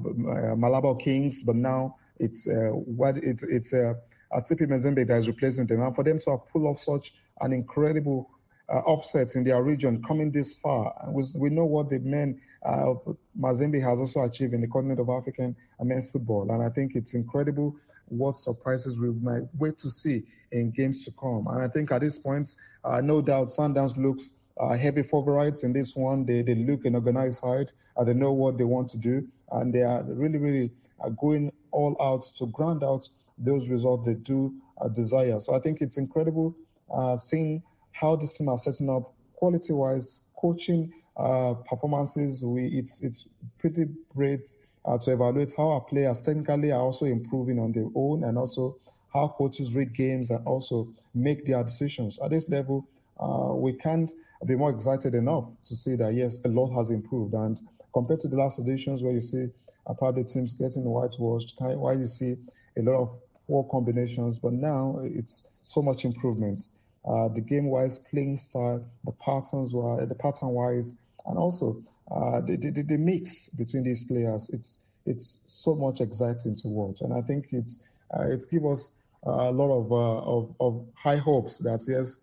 Malabo 0.55 1.01
Kings, 1.01 1.43
but 1.43 1.57
now 1.57 1.97
it's 2.19 2.47
what 2.73 3.17
it's 3.17 3.43
it's 3.43 3.73
uh, 3.73 3.95
Atipi 4.35 4.69
Mazembe 4.69 5.07
that 5.07 5.17
is 5.17 5.29
replacing 5.29 5.67
them, 5.67 5.81
and 5.81 5.95
for 5.97 6.05
them 6.05 6.19
to 6.19 6.33
have 6.33 6.47
pulled 6.53 6.67
off 6.67 6.79
such 6.79 7.15
an 7.41 7.55
incredible 7.55 8.29
uh, 8.69 8.97
in 9.35 9.45
their 9.45 9.63
region 9.63 10.03
coming 10.03 10.31
this 10.31 10.59
far. 10.59 10.93
We, 11.09 11.23
we 11.39 11.49
know 11.51 11.65
what 11.65 11.89
the 11.89 12.01
men 12.01 12.41
uh, 12.65 12.95
Mazembe 13.39 13.81
has 13.83 13.99
also 13.99 14.23
achieved 14.23 14.55
in 14.55 14.61
the 14.61 14.69
continent 14.69 15.01
of 15.01 15.09
African 15.09 15.57
men's 15.83 16.11
football. 16.11 16.51
And 16.51 16.63
I 16.63 16.71
think 16.71 16.95
it's 16.95 17.15
incredible 17.15 17.77
what 18.09 18.37
surprises 18.37 19.01
we 19.01 19.11
might 19.11 19.43
wait 19.59 19.79
to 19.79 19.91
see 19.91 20.25
in 20.51 20.71
games 20.71 21.05
to 21.05 21.13
come. 21.13 21.47
And 21.47 21.63
I 21.63 21.69
think 21.69 21.93
at 21.93 22.01
this 22.01 22.19
point, 22.19 22.51
uh, 22.85 23.01
no 23.01 23.21
doubt 23.21 23.49
Sundowns 23.49 23.97
looks 23.97 24.31
uh, 24.59 24.77
heavy 24.77 25.03
favorites 25.03 25.63
in 25.63 25.73
this 25.73 25.95
one. 25.95 26.25
They, 26.25 26.43
they 26.43 26.55
look 26.55 26.85
an 26.85 26.95
organized 26.95 27.39
side. 27.39 27.71
Uh, 27.97 28.05
they 28.05 28.15
know 28.15 28.33
what 28.33 28.59
they 28.59 28.65
want 28.65 28.91
to 28.91 28.99
do. 28.99 29.27
And 29.53 29.73
they 29.73 29.83
are 29.83 30.03
really, 30.03 30.39
really 30.39 30.73
uh, 31.05 31.11
going 31.11 31.53
all 31.71 31.97
out 32.01 32.25
to 32.39 32.47
ground 32.47 32.83
out 32.83 33.09
those 33.37 33.69
results 33.69 34.07
they 34.07 34.15
do 34.15 34.55
uh, 34.81 34.89
desire. 34.89 35.39
So 35.39 35.55
I 35.55 35.61
think 35.61 35.81
it's 35.81 35.99
incredible 35.99 36.57
uh, 36.93 37.17
seeing 37.17 37.63
how 37.93 38.17
this 38.17 38.37
team 38.39 38.49
are 38.49 38.59
setting 38.59 38.91
up 38.91 39.15
quality-wise, 39.35 40.23
coaching 40.41 40.93
uh, 41.19 41.55
performances. 41.69 42.45
We 42.45 42.67
it's 42.67 43.03
it's 43.03 43.35
pretty 43.59 43.87
great 44.15 44.57
uh, 44.85 44.99
to 44.99 45.13
evaluate 45.13 45.55
how 45.57 45.71
our 45.71 45.81
players 45.81 46.21
technically 46.21 46.73
are 46.73 46.81
also 46.81 47.07
improving 47.07 47.59
on 47.59 47.73
their 47.73 47.89
own, 47.95 48.25
and 48.25 48.39
also 48.39 48.77
how 49.13 49.29
coaches 49.37 49.75
read 49.75 49.95
games 49.95 50.31
and 50.31 50.47
also 50.47 50.89
make 51.15 51.45
their 51.47 51.63
decisions. 51.65 52.19
At 52.21 52.31
this 52.31 52.49
level, 52.49 52.87
uh, 53.19 53.55
we 53.55 53.73
can't 53.73 54.11
be 54.47 54.55
more 54.55 54.71
excited 54.71 55.15
enough 55.15 55.51
to 55.65 55.75
see 55.75 55.97
that 55.97 56.15
yes, 56.15 56.41
a 56.45 56.49
lot 56.49 56.69
has 56.69 56.91
improved. 56.91 57.35
And 57.35 57.61
compared 57.93 58.21
to 58.21 58.29
the 58.29 58.37
last 58.37 58.59
editions 58.59 59.03
where 59.03 59.13
you 59.13 59.21
see 59.21 59.47
uh, 59.87 59.95
probably 59.95 60.25
teams 60.25 60.55
getting 60.55 60.85
whitewashed, 60.85 61.55
why 61.59 61.95
you 61.95 62.07
see 62.07 62.37
a 62.77 62.83
lot 62.83 63.01
of 63.01 63.19
poor 63.47 63.65
combinations, 63.71 64.39
but 64.39 64.53
now 64.53 65.01
it's 65.03 65.59
so 65.63 65.83
much 65.83 66.05
improvements 66.05 66.79
uh, 67.09 67.29
the 67.29 67.41
game-wise 67.41 67.99
playing 67.99 68.37
style, 68.37 68.85
the 69.05 69.13
patterns, 69.13 69.75
were 69.75 70.05
the 70.05 70.15
pattern-wise, 70.15 70.95
and 71.29 71.39
also 71.39 71.81
uh, 72.11 72.41
the, 72.41 72.57
the, 72.57 72.83
the 72.83 72.97
mix 72.99 73.49
between 73.51 73.85
these 73.85 74.05
players. 74.05 74.51
It's 74.51 74.85
it's 75.07 75.43
so 75.47 75.75
much 75.75 76.01
exciting 76.01 76.57
to 76.57 76.69
watch, 76.69 77.01
and 77.01 77.15
I 77.15 77.23
think 77.23 77.49
it's 77.53 77.87
uh, 78.15 78.27
it's 78.29 78.47
give 78.47 78.67
us 78.67 78.93
a 79.25 79.51
lot 79.51 79.77
of, 79.77 79.93
uh, 79.93 80.21
of, 80.21 80.55
of 80.61 80.87
high 80.95 81.17
hopes 81.17 81.59
that 81.59 81.85
yes, 81.89 82.21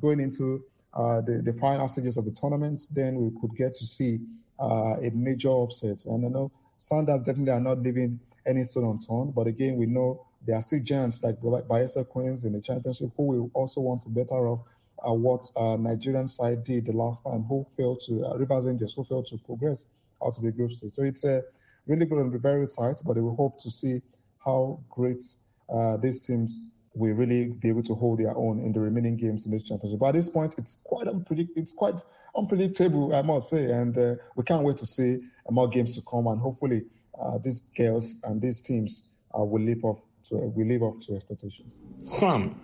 going 0.00 0.20
into 0.20 0.62
uh, 0.94 1.20
the 1.22 1.42
the 1.42 1.52
final 1.52 1.88
stages 1.88 2.16
of 2.16 2.24
the 2.24 2.32
tournament, 2.32 2.88
then 2.92 3.16
we 3.16 3.40
could 3.40 3.56
get 3.56 3.74
to 3.76 3.86
see 3.86 4.20
uh, 4.60 4.96
a 5.00 5.10
major 5.14 5.50
upset. 5.50 6.04
And 6.06 6.26
I 6.26 6.28
know 6.28 6.50
Sundowns 6.78 7.24
definitely 7.24 7.52
are 7.52 7.60
not 7.60 7.78
leaving 7.78 8.20
any 8.46 8.64
stone 8.64 8.84
unturned, 8.84 9.34
but 9.34 9.46
again, 9.46 9.76
we 9.76 9.86
know 9.86 10.26
there 10.46 10.56
are 10.56 10.62
still 10.62 10.80
giants 10.80 11.22
like 11.22 11.40
Bayelsa 11.40 12.08
Queens 12.08 12.44
in 12.44 12.52
the 12.52 12.60
championship 12.60 13.10
who 13.16 13.22
will 13.24 13.50
also 13.54 13.80
want 13.80 14.02
to 14.02 14.08
better 14.08 14.48
off 14.48 14.60
uh, 15.06 15.12
what 15.12 15.44
uh, 15.56 15.76
Nigerian 15.76 16.28
side 16.28 16.64
did 16.64 16.86
the 16.86 16.92
last 16.92 17.22
time, 17.24 17.42
who 17.44 17.66
failed 17.76 18.00
to, 18.06 18.26
uh, 18.26 18.36
Rivers 18.36 18.66
Angels, 18.66 18.94
who 18.94 19.04
failed 19.04 19.26
to 19.26 19.38
progress 19.38 19.86
out 20.24 20.36
of 20.36 20.42
the 20.42 20.52
group 20.52 20.72
stage. 20.72 20.92
So 20.92 21.02
it's 21.02 21.24
uh, 21.24 21.40
really 21.86 22.06
going 22.06 22.24
to 22.24 22.30
be 22.30 22.40
very 22.40 22.66
tight, 22.66 23.00
but 23.06 23.16
we 23.16 23.34
hope 23.36 23.60
to 23.62 23.70
see 23.70 24.00
how 24.44 24.80
great 24.90 25.22
uh, 25.72 25.96
these 25.96 26.20
teams 26.20 26.70
will 26.94 27.14
really 27.14 27.48
be 27.48 27.68
able 27.68 27.82
to 27.82 27.94
hold 27.94 28.18
their 28.18 28.36
own 28.36 28.60
in 28.60 28.72
the 28.72 28.80
remaining 28.80 29.16
games 29.16 29.46
in 29.46 29.52
this 29.52 29.62
championship. 29.62 29.98
But 29.98 30.08
at 30.08 30.14
this 30.14 30.28
point, 30.28 30.54
it's 30.58 30.76
quite 30.84 31.06
unpredict- 31.06 31.56
it's 31.56 31.72
quite 31.72 32.00
unpredictable, 32.36 33.14
I 33.14 33.22
must 33.22 33.48
say, 33.48 33.70
and 33.70 33.96
uh, 33.96 34.14
we 34.36 34.44
can't 34.44 34.62
wait 34.62 34.76
to 34.78 34.86
see 34.86 35.18
more 35.50 35.68
games 35.68 35.96
to 35.96 36.02
come, 36.08 36.26
and 36.26 36.40
hopefully 36.40 36.82
these 37.42 37.60
girls 37.76 38.18
and 38.24 38.42
these 38.42 38.60
teams 38.60 39.08
will 39.34 39.62
leap 39.62 39.84
off 39.84 40.00
so 40.22 40.36
we 40.56 40.64
live 40.64 40.82
up 40.82 41.00
to 41.02 41.14
expectations. 41.14 41.80
Sam, 42.04 42.54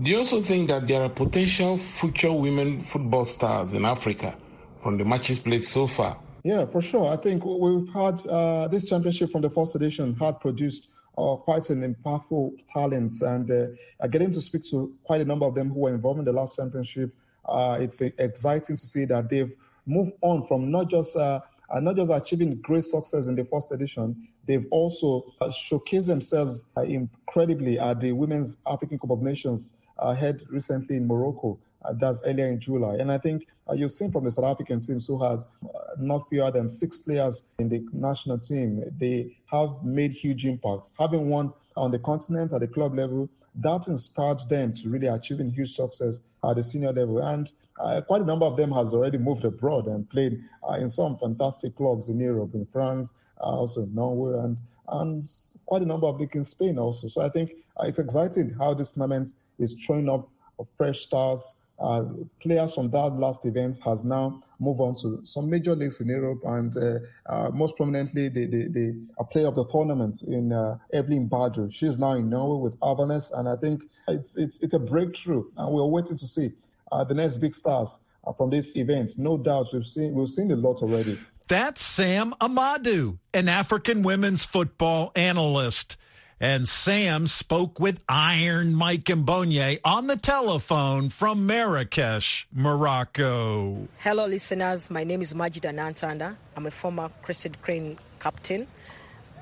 do 0.00 0.10
you 0.10 0.18
also 0.18 0.40
think 0.40 0.68
that 0.68 0.86
there 0.86 1.02
are 1.02 1.08
potential 1.08 1.76
future 1.76 2.32
women 2.32 2.80
football 2.80 3.24
stars 3.24 3.74
in 3.74 3.84
Africa 3.84 4.34
from 4.82 4.96
the 4.96 5.04
matches 5.04 5.38
played 5.38 5.62
so 5.62 5.86
far? 5.86 6.18
Yeah, 6.44 6.64
for 6.64 6.80
sure. 6.80 7.08
I 7.08 7.16
think 7.16 7.44
we've 7.44 7.88
had 7.90 8.18
uh, 8.26 8.68
this 8.68 8.88
championship 8.88 9.30
from 9.30 9.42
the 9.42 9.50
first 9.50 9.76
edition 9.76 10.14
had 10.14 10.40
produced 10.40 10.88
uh, 11.18 11.36
quite 11.36 11.68
an 11.70 11.94
impactful 11.94 12.66
talents, 12.68 13.22
and 13.22 13.50
uh, 13.50 14.06
getting 14.08 14.30
to 14.32 14.40
speak 14.40 14.64
to 14.70 14.92
quite 15.04 15.20
a 15.20 15.24
number 15.24 15.44
of 15.44 15.54
them 15.54 15.68
who 15.68 15.80
were 15.80 15.94
involved 15.94 16.18
in 16.18 16.24
the 16.24 16.32
last 16.32 16.56
championship. 16.56 17.14
Uh, 17.44 17.76
it's 17.80 18.00
exciting 18.00 18.76
to 18.76 18.86
see 18.86 19.04
that 19.04 19.28
they've 19.28 19.54
moved 19.84 20.12
on 20.22 20.46
from 20.46 20.70
not 20.70 20.88
just 20.88 21.16
uh, 21.16 21.40
and 21.72 21.84
not 21.84 21.96
just 21.96 22.12
achieving 22.12 22.60
great 22.60 22.84
success 22.84 23.28
in 23.28 23.34
the 23.34 23.44
first 23.44 23.72
edition, 23.72 24.16
they've 24.46 24.66
also 24.70 25.32
uh, 25.40 25.46
showcased 25.48 26.06
themselves 26.06 26.66
uh, 26.76 26.82
incredibly 26.82 27.78
at 27.78 28.00
the 28.00 28.12
Women's 28.12 28.58
African 28.66 28.98
Cup 28.98 29.10
of 29.10 29.22
Nations 29.22 29.74
uh, 29.98 30.14
held 30.14 30.42
recently 30.50 30.96
in 30.96 31.06
Morocco. 31.06 31.58
Uh, 31.84 31.94
that's 31.94 32.22
earlier 32.26 32.46
in 32.46 32.60
July. 32.60 32.94
And 32.94 33.10
I 33.10 33.18
think 33.18 33.48
uh, 33.68 33.72
you've 33.72 33.90
seen 33.90 34.12
from 34.12 34.24
the 34.24 34.30
South 34.30 34.44
African 34.44 34.80
team, 34.80 34.98
who 35.04 35.20
has 35.22 35.48
uh, 35.64 35.78
not 35.98 36.28
fewer 36.28 36.50
than 36.52 36.68
six 36.68 37.00
players 37.00 37.46
in 37.58 37.68
the 37.68 37.84
national 37.92 38.38
team, 38.38 38.84
they 38.98 39.36
have 39.50 39.82
made 39.82 40.12
huge 40.12 40.46
impacts. 40.46 40.92
Having 40.98 41.28
won 41.28 41.52
on 41.76 41.90
the 41.90 41.98
continent 41.98 42.52
at 42.52 42.60
the 42.60 42.68
club 42.68 42.94
level, 42.94 43.28
that 43.56 43.86
inspired 43.88 44.40
them 44.48 44.72
to 44.74 44.88
really 44.88 45.08
achieving 45.08 45.50
huge 45.50 45.74
success 45.74 46.20
at 46.44 46.56
the 46.56 46.62
senior 46.62 46.92
level. 46.92 47.18
And 47.18 47.52
uh, 47.78 48.00
quite 48.00 48.22
a 48.22 48.24
number 48.24 48.46
of 48.46 48.56
them 48.56 48.72
has 48.72 48.94
already 48.94 49.18
moved 49.18 49.44
abroad 49.44 49.86
and 49.86 50.08
played 50.08 50.40
uh, 50.68 50.74
in 50.74 50.88
some 50.88 51.16
fantastic 51.16 51.76
clubs 51.76 52.08
in 52.08 52.18
Europe, 52.20 52.54
in 52.54 52.66
France, 52.66 53.14
uh, 53.40 53.44
also 53.44 53.82
in 53.82 53.94
Norway, 53.94 54.38
and 54.42 54.60
and 54.88 55.24
quite 55.66 55.82
a 55.82 55.86
number 55.86 56.06
of 56.06 56.18
big 56.18 56.34
in 56.34 56.44
Spain 56.44 56.78
also. 56.78 57.08
So 57.08 57.20
I 57.20 57.28
think 57.28 57.52
uh, 57.78 57.86
it's 57.86 57.98
exciting 57.98 58.50
how 58.58 58.74
this 58.74 58.90
tournament 58.90 59.38
is 59.58 59.74
throwing 59.84 60.08
up 60.08 60.28
fresh 60.76 61.00
stars 61.00 61.56
uh, 61.82 62.04
players 62.40 62.74
from 62.74 62.90
that 62.90 63.14
last 63.16 63.44
event 63.44 63.78
has 63.84 64.04
now 64.04 64.38
moved 64.60 64.80
on 64.80 64.94
to 64.96 65.20
some 65.24 65.50
major 65.50 65.74
leagues 65.74 66.00
in 66.00 66.08
Europe 66.08 66.40
and 66.44 66.76
uh, 66.76 66.98
uh, 67.26 67.50
most 67.50 67.76
prominently 67.76 68.28
the, 68.28 68.46
the, 68.46 68.68
the 68.68 69.06
a 69.18 69.24
player 69.24 69.48
of 69.48 69.56
the 69.56 69.66
tournament 69.66 70.22
in 70.22 70.52
uh, 70.52 70.78
Evelyn 70.92 71.28
Badu. 71.28 71.72
She's 71.72 71.98
now 71.98 72.12
in 72.12 72.30
Norway 72.30 72.62
with 72.62 72.78
Avaldsnes 72.80 73.36
and 73.36 73.48
I 73.48 73.56
think 73.56 73.84
it's, 74.08 74.36
it's, 74.36 74.62
it's 74.62 74.74
a 74.74 74.78
breakthrough 74.78 75.44
and 75.56 75.74
we're 75.74 75.84
waiting 75.86 76.16
to 76.16 76.26
see 76.26 76.50
uh, 76.92 77.04
the 77.04 77.14
next 77.14 77.38
big 77.38 77.54
stars 77.54 78.00
from 78.36 78.50
this 78.50 78.76
event. 78.76 79.12
No 79.18 79.36
doubt 79.36 79.68
we've 79.72 79.84
seen, 79.84 80.14
we've 80.14 80.28
seen 80.28 80.50
a 80.52 80.56
lot 80.56 80.82
already. 80.82 81.18
That's 81.48 81.82
Sam 81.82 82.34
Amadu, 82.40 83.18
an 83.34 83.48
African 83.48 84.02
women's 84.02 84.44
football 84.44 85.10
analyst. 85.16 85.96
And 86.42 86.68
Sam 86.68 87.28
spoke 87.28 87.78
with 87.78 88.02
Iron 88.08 88.74
Mike 88.74 89.04
Mbonye 89.04 89.78
on 89.84 90.08
the 90.08 90.16
telephone 90.16 91.08
from 91.08 91.46
Marrakesh, 91.46 92.48
Morocco. 92.52 93.86
Hello, 93.98 94.26
listeners. 94.26 94.90
My 94.90 95.04
name 95.04 95.22
is 95.22 95.36
Majid 95.36 95.62
Anantanda. 95.62 96.34
I'm 96.56 96.66
a 96.66 96.72
former 96.72 97.10
Crested 97.22 97.62
Crane 97.62 97.96
captain, 98.18 98.66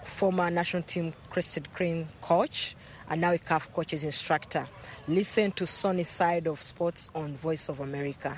former 0.04 0.50
national 0.50 0.82
team 0.82 1.14
Crested 1.30 1.72
Crane 1.72 2.06
coach, 2.20 2.76
and 3.08 3.22
now 3.22 3.32
a 3.32 3.38
CAF 3.38 3.72
coaches 3.72 4.04
instructor. 4.04 4.68
Listen 5.08 5.52
to 5.52 5.66
Sunny 5.66 6.04
Side 6.04 6.46
of 6.46 6.60
Sports 6.60 7.08
on 7.14 7.34
Voice 7.34 7.70
of 7.70 7.80
America. 7.80 8.36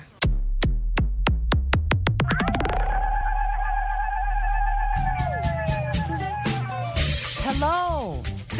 Hello. 7.45 8.23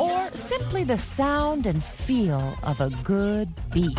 Or 0.00 0.30
simply 0.34 0.84
the 0.84 0.96
sound 0.96 1.66
and 1.66 1.82
feel 1.82 2.56
of 2.62 2.80
a 2.80 2.88
good 3.04 3.48
beat. 3.70 3.98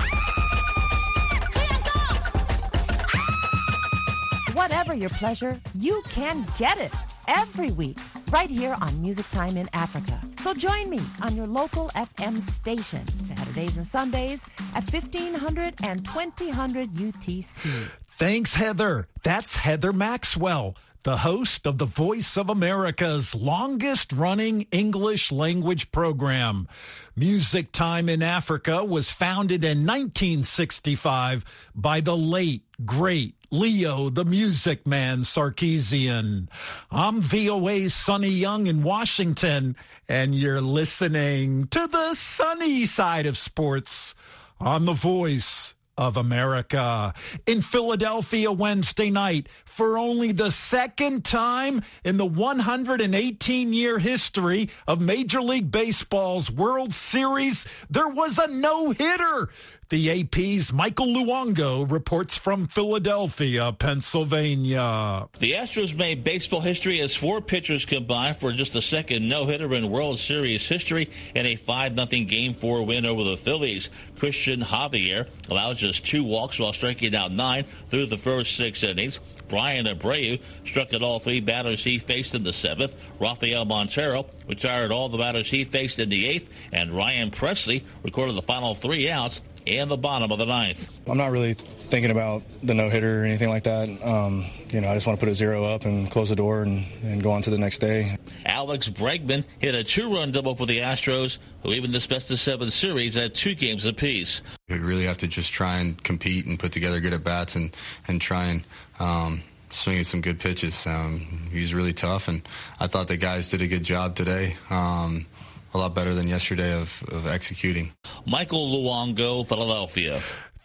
Whatever 4.54 4.96
your 4.96 5.12
pleasure, 5.12 5.62
you 5.76 6.02
can 6.10 6.46
get 6.58 6.80
it 6.80 6.92
every 7.28 7.72
week 7.72 8.00
right 8.32 8.50
here 8.50 8.76
on 8.82 9.00
Music 9.00 9.30
Time 9.30 9.58
in 9.58 9.70
Africa. 9.74 10.20
So 10.40 10.56
join 10.56 10.90
me 10.90 11.02
on 11.22 11.36
your 11.36 11.46
local 11.48 11.90
FM 11.90 12.42
station 12.42 13.06
Saturdays 13.18 13.78
and 13.78 13.86
Sundays 13.86 14.44
at 14.74 14.92
1500 14.92 15.76
and 15.84 16.04
2000 16.04 16.90
UTC. 16.90 17.90
Thanks, 18.18 18.56
Heather. 18.56 19.08
That's 19.22 19.58
Heather 19.58 19.94
Maxwell 19.94 20.76
the 21.08 21.16
host 21.20 21.66
of 21.66 21.78
the 21.78 21.86
Voice 21.86 22.36
of 22.36 22.50
America's 22.50 23.34
longest 23.34 24.12
running 24.12 24.68
English 24.72 25.32
language 25.32 25.90
program. 25.90 26.68
Music 27.16 27.72
Time 27.72 28.10
in 28.10 28.22
Africa 28.22 28.84
was 28.84 29.10
founded 29.10 29.64
in 29.64 29.86
1965 29.86 31.46
by 31.74 32.02
the 32.02 32.18
late, 32.18 32.64
great 32.84 33.36
Leo 33.50 34.10
the 34.10 34.26
Music 34.26 34.86
Man 34.86 35.22
Sarkisian. 35.22 36.50
I'm 36.92 37.22
VOA's 37.22 37.94
Sonny 37.94 38.28
Young 38.28 38.68
in 38.68 38.84
Washington, 38.84 39.78
and 40.10 40.36
you're 40.36 40.60
listening 40.60 41.68
to 41.68 41.88
the 41.88 42.16
sunny 42.16 42.86
side 42.86 43.26
of 43.26 43.38
sports 43.38 44.14
on 44.60 44.84
The 44.84 44.92
Voice 44.92 45.74
of 45.98 46.18
America 46.18 47.14
in 47.46 47.62
Philadelphia 47.62 48.52
Wednesday 48.52 49.10
night 49.10 49.48
for 49.66 49.98
only 49.98 50.32
the 50.32 50.52
second 50.52 51.26
time 51.26 51.82
in 52.04 52.18
the 52.18 52.26
118 52.26 53.74
year 53.74 54.00
history 54.00 54.70
of 54.88 55.02
Major 55.02 55.42
League 55.42 55.72
Baseball's 55.72 56.52
World 56.52 56.94
Series. 56.94 57.68
There 57.90 58.08
was 58.08 58.38
a 58.38 58.48
no 58.48 58.92
hitter 58.92 59.50
the 59.90 60.22
AP's 60.22 60.74
Michael 60.74 61.08
Luongo 61.08 61.90
reports 61.90 62.38
from 62.38 62.66
Philadelphia, 62.68 63.72
Pennsylvania. 63.72 65.28
The 65.40 65.54
Astros 65.54 65.96
made 65.96 66.24
baseball 66.24 66.60
history 66.60 67.00
as 67.00 67.16
four 67.16 67.42
pitchers 67.42 67.86
combined 67.86 68.36
for 68.36 68.52
just 68.52 68.74
the 68.74 68.82
second 68.82 69.30
no-hitter 69.30 69.74
in 69.74 69.90
World 69.90 70.20
Series 70.20 70.68
history 70.68 71.10
in 71.36 71.46
a 71.46 71.56
5-0 71.56 72.28
Game 72.28 72.54
4 72.54 72.84
win 72.84 73.06
over 73.06 73.24
the 73.24 73.38
Phillies. 73.38 73.90
Cristian 74.18 74.62
Javier 74.62 75.28
allowed 75.50 75.78
just 75.78 76.06
two 76.06 76.24
walks 76.24 76.60
while 76.60 76.74
striking 76.74 77.16
out 77.16 77.32
nine 77.32 77.66
through 77.88 78.08
the 78.08 78.18
first 78.18 78.58
six 78.58 78.84
innings. 78.84 79.22
Bryan 79.48 79.86
Abreu 79.86 80.42
struck 80.66 80.94
at 80.94 81.02
all 81.02 81.20
three 81.20 81.40
batters 81.40 81.84
he 81.84 82.00
faced 82.00 82.36
in 82.36 82.44
the 82.44 82.52
seventh. 82.52 82.96
Rafael 83.20 83.64
Montero 83.64 84.26
retired 84.48 84.92
all 84.92 85.08
the 85.08 85.18
batters 85.18 85.50
he 85.50 85.64
faced 85.64 86.00
in 86.00 86.10
the 86.10 86.28
eighth. 86.28 86.50
And 86.74 86.92
Ryan 86.92 87.32
Pressly 87.32 87.84
recorded 88.04 88.36
the 88.36 88.42
final 88.42 88.76
three 88.76 89.10
outs 89.10 89.42
in 89.68 89.90
the 89.90 89.98
bottom 89.98 90.32
of 90.32 90.38
the 90.38 90.46
ninth. 90.46 90.90
I'm 91.08 91.18
not 91.18 91.32
really 91.32 91.54
thinking 91.54 92.12
about 92.12 92.44
the 92.64 92.74
no 92.74 92.90
hitter 92.90 93.22
or 93.22 93.26
anything 93.26 93.50
like 93.50 93.64
that. 93.64 93.90
Um, 94.04 94.46
you 94.72 94.82
know, 94.82 94.90
I 94.90 94.94
just 94.94 95.08
want 95.08 95.20
to 95.20 95.26
put 95.26 95.32
a 95.32 95.36
zero 95.36 95.64
up 95.66 95.86
and 95.86 96.10
close 96.10 96.30
the 96.30 96.36
door 96.36 96.64
and, 96.64 96.86
and 97.04 97.24
go 97.24 97.32
on 97.32 97.42
to 97.44 97.50
the 97.50 97.58
next 97.58 97.80
day. 97.80 98.18
Alex 98.46 98.90
Bregman 98.90 99.44
hit 99.60 99.76
a 99.76 99.84
two 99.84 100.14
run 100.14 100.32
double 100.32 100.56
for 100.56 100.66
the 100.66 100.80
Astros, 100.80 101.38
who 101.64 101.72
even 101.74 101.92
this 101.92 102.08
best 102.08 102.32
of 102.32 102.40
seven 102.40 102.72
series 102.72 103.18
at 103.18 103.36
two 103.36 103.56
games 103.56 103.86
apiece. 103.86 104.42
We 104.70 104.80
really 104.80 105.06
have 105.06 105.18
to 105.20 105.28
just 105.28 105.54
try 105.54 105.78
and 105.78 106.02
compete 106.04 106.46
and 106.46 106.60
put 106.60 106.72
together 106.72 107.00
good 107.00 107.14
at 107.14 107.24
bats 107.24 107.56
and, 107.56 107.76
and 108.08 108.20
try 108.22 108.46
and 108.46 108.64
um, 109.00 109.42
swinging 109.70 110.04
some 110.04 110.22
good 110.22 110.40
pitches. 110.40 110.86
Um, 110.88 111.48
he's 111.52 111.74
really 111.74 111.94
tough, 111.94 112.28
and 112.28 112.42
I 112.80 112.88
thought 112.88 113.08
the 113.08 113.18
guys 113.18 113.50
did 113.50 113.62
a 113.62 113.68
good 113.68 113.84
job 113.84 114.16
today. 114.16 114.56
Um, 114.70 115.26
a 115.74 115.78
lot 115.78 115.94
better 115.96 116.14
than 116.14 116.28
yesterday 116.28 116.80
of, 116.80 117.04
of 117.12 117.28
executing. 117.28 117.92
Michael 118.26 118.72
Luongo, 118.72 119.46
Philadelphia. 119.46 120.22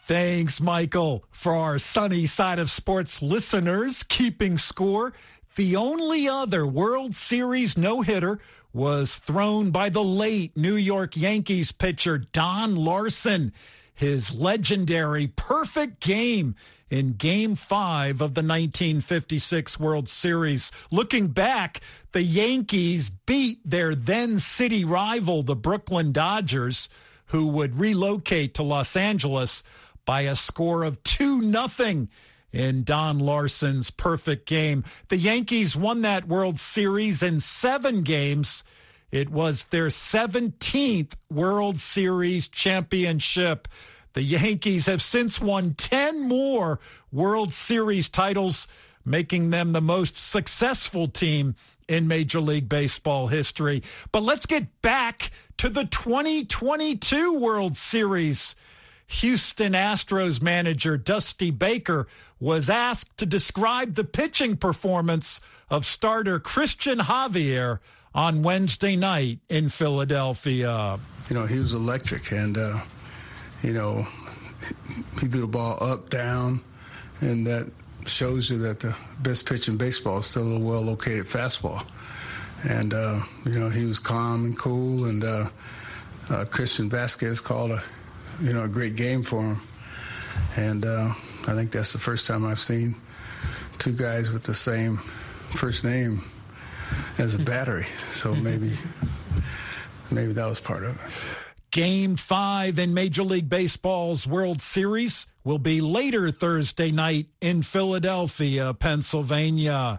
Thanks, 0.06 0.60
Michael. 0.60 1.24
For 1.30 1.54
our 1.54 1.78
sunny 1.78 2.26
side 2.26 2.58
of 2.58 2.70
sports 2.70 3.22
listeners 3.22 4.02
keeping 4.02 4.58
score, 4.58 5.12
the 5.54 5.76
only 5.76 6.28
other 6.28 6.66
World 6.66 7.14
Series 7.14 7.78
no 7.78 8.00
hitter 8.00 8.40
was 8.72 9.16
thrown 9.16 9.70
by 9.70 9.90
the 9.90 10.02
late 10.02 10.56
New 10.56 10.76
York 10.76 11.16
Yankees 11.16 11.72
pitcher 11.72 12.18
Don 12.18 12.74
Larsen. 12.74 13.52
His 13.94 14.34
legendary 14.34 15.28
perfect 15.28 16.00
game 16.00 16.56
in 16.92 17.14
Game 17.14 17.54
5 17.54 18.20
of 18.20 18.34
the 18.34 18.42
1956 18.42 19.80
World 19.80 20.10
Series. 20.10 20.70
Looking 20.90 21.28
back, 21.28 21.80
the 22.12 22.22
Yankees 22.22 23.08
beat 23.08 23.60
their 23.64 23.94
then 23.94 24.38
city 24.38 24.84
rival, 24.84 25.42
the 25.42 25.56
Brooklyn 25.56 26.12
Dodgers, 26.12 26.90
who 27.28 27.46
would 27.46 27.78
relocate 27.78 28.52
to 28.54 28.62
Los 28.62 28.94
Angeles 28.94 29.62
by 30.04 30.22
a 30.22 30.36
score 30.36 30.82
of 30.82 31.02
2 31.02 31.40
nothing 31.40 32.10
in 32.52 32.84
Don 32.84 33.18
Larsen's 33.18 33.90
perfect 33.90 34.46
game. 34.46 34.84
The 35.08 35.16
Yankees 35.16 35.74
won 35.74 36.02
that 36.02 36.28
World 36.28 36.58
Series 36.58 37.22
in 37.22 37.40
7 37.40 38.02
games. 38.02 38.64
It 39.10 39.30
was 39.30 39.64
their 39.64 39.86
17th 39.86 41.14
World 41.30 41.78
Series 41.78 42.48
championship. 42.48 43.66
The 44.14 44.22
Yankees 44.22 44.86
have 44.86 45.00
since 45.00 45.40
won 45.40 45.74
10 45.74 46.28
more 46.28 46.80
World 47.10 47.52
Series 47.52 48.08
titles, 48.08 48.66
making 49.04 49.50
them 49.50 49.72
the 49.72 49.80
most 49.80 50.16
successful 50.16 51.08
team 51.08 51.54
in 51.88 52.08
Major 52.08 52.40
League 52.40 52.68
Baseball 52.68 53.28
history. 53.28 53.82
But 54.12 54.22
let's 54.22 54.46
get 54.46 54.82
back 54.82 55.30
to 55.58 55.68
the 55.68 55.84
2022 55.84 57.34
World 57.34 57.76
Series. 57.76 58.54
Houston 59.06 59.72
Astros 59.74 60.40
manager 60.40 60.96
Dusty 60.96 61.50
Baker 61.50 62.06
was 62.40 62.70
asked 62.70 63.18
to 63.18 63.26
describe 63.26 63.94
the 63.94 64.04
pitching 64.04 64.56
performance 64.56 65.40
of 65.68 65.84
starter 65.84 66.40
Cristian 66.40 67.00
Javier 67.00 67.80
on 68.14 68.42
Wednesday 68.42 68.96
night 68.96 69.40
in 69.48 69.68
Philadelphia. 69.68 70.98
You 71.28 71.36
know, 71.36 71.46
he 71.46 71.58
was 71.58 71.74
electric 71.74 72.32
and, 72.32 72.56
uh, 72.56 72.80
you 73.62 73.72
know, 73.72 74.06
he 75.20 75.26
threw 75.26 75.42
the 75.42 75.46
ball 75.46 75.78
up, 75.80 76.10
down, 76.10 76.60
and 77.20 77.46
that 77.46 77.70
shows 78.06 78.50
you 78.50 78.58
that 78.58 78.80
the 78.80 78.94
best 79.20 79.46
pitch 79.46 79.68
in 79.68 79.76
baseball 79.76 80.18
is 80.18 80.26
still 80.26 80.56
a 80.56 80.58
well 80.58 80.80
located 80.80 81.26
fastball. 81.26 81.86
And, 82.68 82.94
uh, 82.94 83.20
you 83.44 83.58
know, 83.58 83.68
he 83.68 83.84
was 83.84 83.98
calm 83.98 84.44
and 84.44 84.58
cool, 84.58 85.06
and 85.06 85.24
uh, 85.24 85.48
uh, 86.30 86.44
Christian 86.44 86.88
Vázquez 86.90 87.42
called 87.42 87.72
a, 87.72 87.82
you 88.40 88.52
know, 88.52 88.64
a 88.64 88.68
great 88.68 88.96
game 88.96 89.22
for 89.22 89.40
him. 89.40 89.60
And 90.56 90.84
uh, 90.84 91.12
I 91.46 91.54
think 91.54 91.72
that's 91.72 91.92
the 91.92 91.98
first 91.98 92.26
time 92.26 92.44
I've 92.44 92.60
seen 92.60 92.94
two 93.78 93.92
guys 93.92 94.30
with 94.30 94.44
the 94.44 94.54
same 94.54 94.98
first 95.56 95.84
name 95.84 96.22
as 97.18 97.34
a 97.34 97.38
battery. 97.42 97.86
So 98.10 98.34
maybe, 98.34 98.72
maybe 100.10 100.32
that 100.32 100.46
was 100.46 100.60
part 100.60 100.84
of 100.84 100.94
it. 100.94 101.41
Game 101.72 102.16
five 102.16 102.78
in 102.78 102.92
Major 102.92 103.22
League 103.22 103.48
Baseball's 103.48 104.26
World 104.26 104.60
Series 104.60 105.26
will 105.42 105.58
be 105.58 105.80
later 105.80 106.30
Thursday 106.30 106.90
night 106.90 107.28
in 107.40 107.62
Philadelphia, 107.62 108.74
Pennsylvania. 108.74 109.98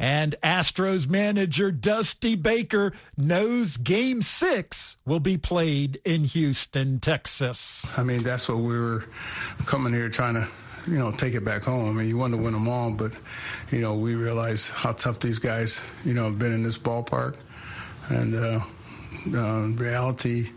And 0.00 0.34
Astros 0.42 1.08
manager 1.08 1.70
Dusty 1.70 2.34
Baker 2.34 2.92
knows 3.16 3.76
game 3.76 4.20
six 4.20 4.96
will 5.06 5.20
be 5.20 5.38
played 5.38 6.00
in 6.04 6.24
Houston, 6.24 6.98
Texas. 6.98 7.96
I 7.96 8.02
mean, 8.02 8.24
that's 8.24 8.48
what 8.48 8.58
we 8.58 8.76
were 8.76 9.04
coming 9.64 9.92
here 9.92 10.08
trying 10.08 10.34
to, 10.34 10.48
you 10.88 10.98
know, 10.98 11.12
take 11.12 11.34
it 11.34 11.44
back 11.44 11.62
home. 11.62 11.88
I 11.88 11.92
mean, 11.92 12.08
you 12.08 12.18
want 12.18 12.34
to 12.34 12.36
win 12.36 12.52
them 12.52 12.66
all, 12.68 12.90
but, 12.90 13.12
you 13.70 13.80
know, 13.80 13.94
we 13.94 14.16
realize 14.16 14.70
how 14.70 14.90
tough 14.90 15.20
these 15.20 15.38
guys, 15.38 15.80
you 16.04 16.14
know, 16.14 16.24
have 16.24 16.40
been 16.40 16.52
in 16.52 16.64
this 16.64 16.78
ballpark. 16.78 17.36
And 18.08 18.34
uh, 18.34 18.60
uh, 19.36 19.68
reality, 19.76 20.50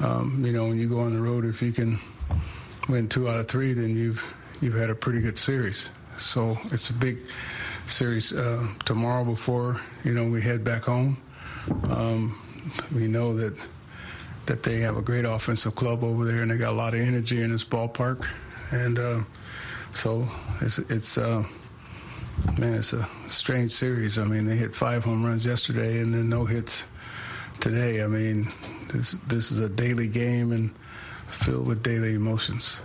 um, 0.00 0.42
you 0.44 0.52
know, 0.52 0.66
when 0.66 0.78
you 0.78 0.88
go 0.88 1.00
on 1.00 1.14
the 1.14 1.20
road, 1.20 1.44
if 1.44 1.62
you 1.62 1.72
can 1.72 1.98
win 2.88 3.08
two 3.08 3.28
out 3.28 3.38
of 3.38 3.48
three, 3.48 3.72
then 3.72 3.96
you've 3.96 4.24
you've 4.60 4.74
had 4.74 4.90
a 4.90 4.94
pretty 4.94 5.20
good 5.20 5.38
series. 5.38 5.90
So 6.16 6.58
it's 6.72 6.90
a 6.90 6.92
big 6.92 7.18
series 7.86 8.32
uh, 8.32 8.66
tomorrow 8.84 9.24
before 9.24 9.80
you 10.04 10.14
know 10.14 10.28
we 10.28 10.40
head 10.40 10.64
back 10.64 10.84
home. 10.84 11.16
Um, 11.88 12.38
we 12.94 13.06
know 13.06 13.34
that 13.34 13.56
that 14.46 14.62
they 14.62 14.78
have 14.78 14.96
a 14.96 15.02
great 15.02 15.24
offensive 15.24 15.74
club 15.74 16.02
over 16.02 16.24
there, 16.24 16.42
and 16.42 16.50
they 16.50 16.58
got 16.58 16.70
a 16.70 16.76
lot 16.76 16.94
of 16.94 17.00
energy 17.00 17.42
in 17.42 17.52
this 17.52 17.64
ballpark. 17.64 18.26
And 18.72 18.98
uh, 18.98 19.20
so 19.92 20.26
it's 20.60 20.78
it's 20.78 21.18
uh, 21.18 21.44
man, 22.58 22.74
it's 22.74 22.92
a 22.92 23.08
strange 23.28 23.72
series. 23.72 24.18
I 24.18 24.24
mean, 24.24 24.46
they 24.46 24.56
hit 24.56 24.74
five 24.74 25.04
home 25.04 25.24
runs 25.24 25.44
yesterday, 25.44 26.00
and 26.00 26.14
then 26.14 26.28
no 26.28 26.44
hits 26.44 26.84
today. 27.60 28.02
I 28.02 28.06
mean, 28.06 28.50
this 28.92 29.12
this 29.26 29.50
is 29.50 29.60
a 29.60 29.68
daily 29.68 30.08
game 30.08 30.52
and 30.52 30.74
filled 31.28 31.66
with 31.66 31.82
daily 31.82 32.14
emotions. 32.14 32.80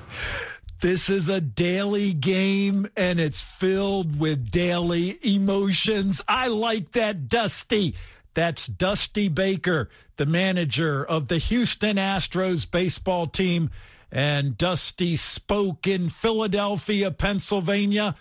This 0.82 1.10
is 1.10 1.30
a 1.30 1.42
daily 1.42 2.14
game 2.14 2.88
and 2.96 3.20
it's 3.20 3.42
filled 3.42 4.20
with 4.20 4.52
daily 4.52 5.18
emotions. 5.24 6.22
I 6.28 6.48
like 6.48 6.92
that, 6.92 7.28
Dusty. 7.28 7.96
That's 8.34 8.68
Dusty 8.68 9.30
Baker, 9.30 9.90
the 10.18 10.26
manager 10.26 11.04
of 11.04 11.28
the 11.28 11.38
Houston 11.38 11.96
Astros 11.96 12.70
baseball 12.70 13.28
team. 13.28 13.72
And 14.12 14.58
Dusty 14.58 15.16
spoke 15.16 15.88
in 15.88 16.10
Philadelphia, 16.10 17.12
Pennsylvania. 17.12 18.16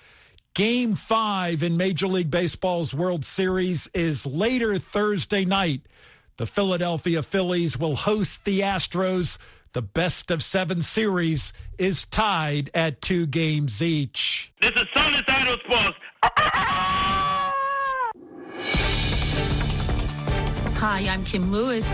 Game 0.54 0.94
five 0.94 1.64
in 1.64 1.76
Major 1.76 2.06
League 2.06 2.30
Baseball's 2.30 2.94
World 2.94 3.24
Series 3.24 3.88
is 3.88 4.24
later 4.24 4.78
Thursday 4.78 5.44
night. 5.44 5.82
The 6.36 6.46
Philadelphia 6.46 7.22
Phillies 7.22 7.78
will 7.78 7.94
host 7.94 8.44
the 8.44 8.58
Astros. 8.58 9.38
The 9.72 9.82
best 9.82 10.32
of 10.32 10.42
seven 10.42 10.82
series 10.82 11.52
is 11.78 12.04
tied 12.04 12.72
at 12.74 13.00
two 13.00 13.26
games 13.26 13.80
each. 13.80 14.52
This 14.60 14.72
is 14.72 14.84
Sunday 14.92 15.20
Side 15.28 15.58
Sports. 15.64 15.96
Hi, 20.76 21.06
I'm 21.08 21.24
Kim 21.24 21.52
Lewis. 21.52 21.88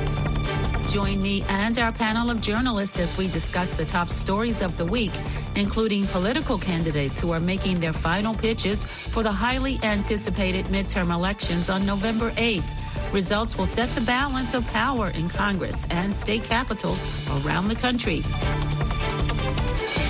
Join 0.90 1.20
me 1.20 1.44
and 1.48 1.79
our 1.79 1.92
panel 1.92 2.31
of 2.31 2.40
journalists 2.40 2.98
as 2.98 3.14
we 3.18 3.29
discuss 3.29 3.74
the 3.74 3.85
top 3.85 4.09
stories 4.09 4.62
of 4.62 4.79
the 4.79 4.87
week, 4.87 5.12
including 5.55 6.07
political 6.07 6.59
candidates 6.59 7.20
who 7.20 7.31
are 7.31 7.40
making 7.40 7.79
their 7.79 7.92
final 7.92 8.33
pitches 8.33 8.87
for 8.87 9.22
the 9.22 9.31
highly 9.31 9.79
anticipated 9.83 10.64
midterm 10.66 11.14
elections 11.14 11.68
on 11.68 11.85
November 11.85 12.31
8th. 12.33 12.79
Results 13.12 13.58
will 13.58 13.66
set 13.66 13.92
the 13.96 14.00
balance 14.00 14.54
of 14.54 14.64
power 14.68 15.10
in 15.10 15.28
Congress 15.28 15.84
and 15.90 16.14
state 16.14 16.44
capitals 16.44 17.02
around 17.44 17.68
the 17.68 17.74
country. 17.74 18.22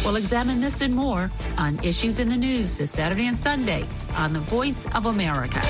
We'll 0.05 0.17
examine 0.17 0.61
this 0.61 0.81
and 0.83 0.95
more 0.95 1.31
on 1.57 1.83
Issues 1.83 2.21
in 2.21 2.29
the 2.29 2.37
News 2.37 2.75
this 2.75 2.91
Saturday 2.91 3.27
and 3.27 3.37
Sunday 3.37 3.87
on 4.17 4.33
The 4.33 4.41
Voice 4.41 4.87
of 4.95 5.07
America. 5.07 5.61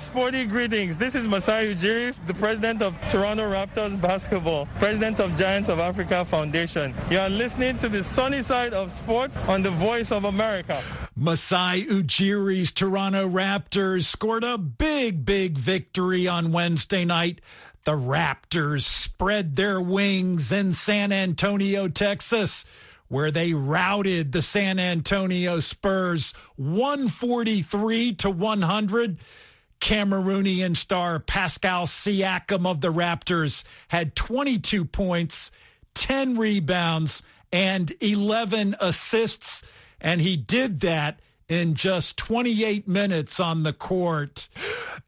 Sporty 0.00 0.46
greetings. 0.46 0.96
This 0.96 1.14
is 1.14 1.28
Masai 1.28 1.74
Ujiri, 1.74 2.14
the 2.26 2.32
president 2.32 2.80
of 2.80 2.96
Toronto 3.10 3.50
Raptors 3.50 4.00
Basketball, 4.00 4.66
president 4.78 5.20
of 5.20 5.36
Giants 5.36 5.68
of 5.68 5.78
Africa 5.78 6.24
Foundation. 6.24 6.94
You 7.10 7.18
are 7.18 7.28
listening 7.28 7.76
to 7.78 7.88
the 7.90 8.02
sunny 8.02 8.40
side 8.40 8.72
of 8.72 8.90
sports 8.90 9.36
on 9.46 9.62
the 9.62 9.70
Voice 9.70 10.10
of 10.10 10.24
America. 10.24 10.82
Masai 11.16 11.84
Ujiri's 11.84 12.72
Toronto 12.72 13.28
Raptors 13.28 14.04
scored 14.04 14.42
a 14.42 14.56
big, 14.56 15.26
big 15.26 15.58
victory 15.58 16.26
on 16.26 16.50
Wednesday 16.50 17.04
night. 17.04 17.42
The 17.84 17.92
Raptors 17.92 18.84
spread 18.84 19.56
their 19.56 19.82
wings 19.82 20.50
in 20.50 20.72
San 20.72 21.12
Antonio, 21.12 21.88
Texas 21.88 22.64
where 23.08 23.32
they 23.32 23.52
routed 23.52 24.30
the 24.30 24.40
San 24.40 24.78
Antonio 24.78 25.58
Spurs 25.58 26.32
143 26.54 28.14
to 28.14 28.30
100. 28.30 29.18
Cameroonian 29.80 30.76
star 30.76 31.18
Pascal 31.18 31.86
Siakam 31.86 32.66
of 32.66 32.80
the 32.80 32.92
Raptors 32.92 33.64
had 33.88 34.14
22 34.14 34.84
points, 34.84 35.50
10 35.94 36.36
rebounds, 36.38 37.22
and 37.52 37.92
11 38.00 38.76
assists. 38.80 39.62
And 40.00 40.20
he 40.20 40.36
did 40.36 40.80
that 40.80 41.20
in 41.48 41.74
just 41.74 42.16
28 42.16 42.86
minutes 42.86 43.40
on 43.40 43.64
the 43.64 43.72
court. 43.72 44.48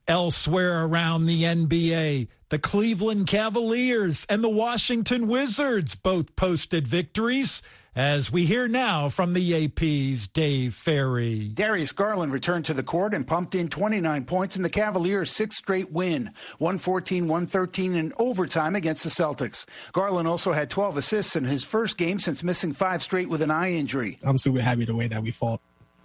Elsewhere 0.08 0.84
around 0.84 1.26
the 1.26 1.44
NBA, 1.44 2.26
the 2.48 2.58
Cleveland 2.58 3.28
Cavaliers 3.28 4.26
and 4.28 4.42
the 4.42 4.48
Washington 4.48 5.28
Wizards 5.28 5.94
both 5.94 6.34
posted 6.34 6.86
victories. 6.86 7.62
As 7.94 8.32
we 8.32 8.46
hear 8.46 8.68
now 8.68 9.10
from 9.10 9.34
the 9.34 9.66
AP's 9.66 10.26
Dave 10.26 10.72
Ferrie. 10.72 11.50
Darius 11.52 11.92
Garland 11.92 12.32
returned 12.32 12.64
to 12.64 12.72
the 12.72 12.82
court 12.82 13.12
and 13.12 13.26
pumped 13.26 13.54
in 13.54 13.68
29 13.68 14.24
points 14.24 14.56
in 14.56 14.62
the 14.62 14.70
Cavaliers' 14.70 15.30
sixth 15.30 15.58
straight 15.58 15.92
win, 15.92 16.32
114 16.56 17.28
113 17.28 17.94
in 17.94 18.14
overtime 18.16 18.76
against 18.76 19.04
the 19.04 19.10
Celtics. 19.10 19.66
Garland 19.92 20.26
also 20.26 20.52
had 20.52 20.70
12 20.70 20.96
assists 20.96 21.36
in 21.36 21.44
his 21.44 21.64
first 21.64 21.98
game 21.98 22.18
since 22.18 22.42
missing 22.42 22.72
five 22.72 23.02
straight 23.02 23.28
with 23.28 23.42
an 23.42 23.50
eye 23.50 23.72
injury. 23.72 24.18
I'm 24.24 24.38
super 24.38 24.62
happy 24.62 24.86
the 24.86 24.96
way 24.96 25.08
that 25.08 25.22
we 25.22 25.30
fought 25.30 25.60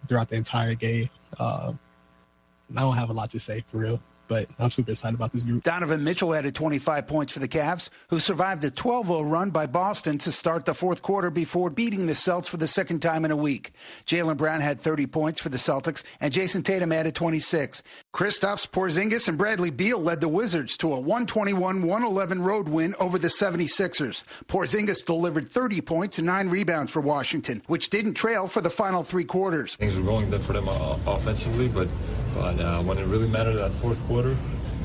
throughout 0.10 0.28
the 0.28 0.36
entire 0.36 0.76
game. 0.76 1.10
Uh, 1.40 1.72
I 2.76 2.82
don't 2.82 2.98
have 2.98 3.10
a 3.10 3.14
lot 3.14 3.30
to 3.30 3.40
say 3.40 3.64
for 3.66 3.78
real 3.78 4.02
but 4.28 4.50
I'm 4.60 4.72
super 4.72 4.92
excited 4.92 5.16
about 5.16 5.32
this 5.32 5.44
group. 5.44 5.64
Donovan 5.64 6.04
Mitchell 6.04 6.34
added 6.34 6.56
25 6.56 7.08
points 7.08 7.34
for 7.34 7.40
the 7.40 7.48
Cavs, 7.48 7.90
who 8.10 8.20
survived 8.20 8.64
a 8.64 8.72
12-0 8.72 9.30
run 9.30 9.50
by 9.50 9.66
Boston 9.66 10.18
to 10.20 10.32
start 10.32 10.66
the 10.66 10.74
fourth 10.74 11.02
quarter 11.02 11.30
before 11.30 11.70
beating 11.70 12.06
the 12.06 12.16
Celts 12.16 12.48
for 12.48 12.58
the 12.58 12.68
second 12.68 13.02
time 13.02 13.26
in 13.26 13.32
a 13.32 13.36
week. 13.36 13.72
Jaylen 14.06 14.38
Brown 14.38 14.62
had 14.62 14.80
30 14.80 15.08
points 15.08 15.42
for 15.42 15.50
the 15.50 15.58
Celtics, 15.58 16.04
and 16.20 16.34
Jayson 16.34 16.64
Tatum 16.64 16.92
added 16.92 17.16
26. 17.16 17.84
Kristaps 18.18 18.68
Porzingis 18.68 19.28
and 19.28 19.38
Bradley 19.38 19.70
Beal 19.70 20.00
led 20.00 20.22
the 20.22 20.28
Wizards 20.28 20.76
to 20.78 20.92
a 20.92 21.00
121-111 21.00 22.44
road 22.44 22.68
win 22.68 22.96
over 23.00 23.20
the 23.20 23.28
76ers. 23.28 24.24
Porzingis 24.48 25.06
delivered 25.06 25.50
30 25.50 25.82
points 25.82 26.18
and 26.18 26.26
nine 26.26 26.50
rebounds 26.50 26.92
for 26.92 27.00
Washington, 27.00 27.62
which 27.68 27.92
didn't 27.92 28.16
trail 28.16 28.48
for 28.48 28.60
the 28.60 28.72
final 28.72 29.04
three 29.04 29.24
quarters. 29.24 29.76
Things 29.76 29.96
were 29.96 30.02
going 30.02 30.32
good 30.32 30.44
for 30.44 30.54
them 30.54 30.68
uh, 30.68 30.98
offensively, 31.06 31.68
but 31.68 31.88
but 32.34 32.60
uh, 32.60 32.82
when 32.82 32.98
it 32.98 33.06
really 33.06 33.28
mattered 33.28 33.54
that 33.54 33.72
fourth 33.74 34.00
quarter, 34.08 34.36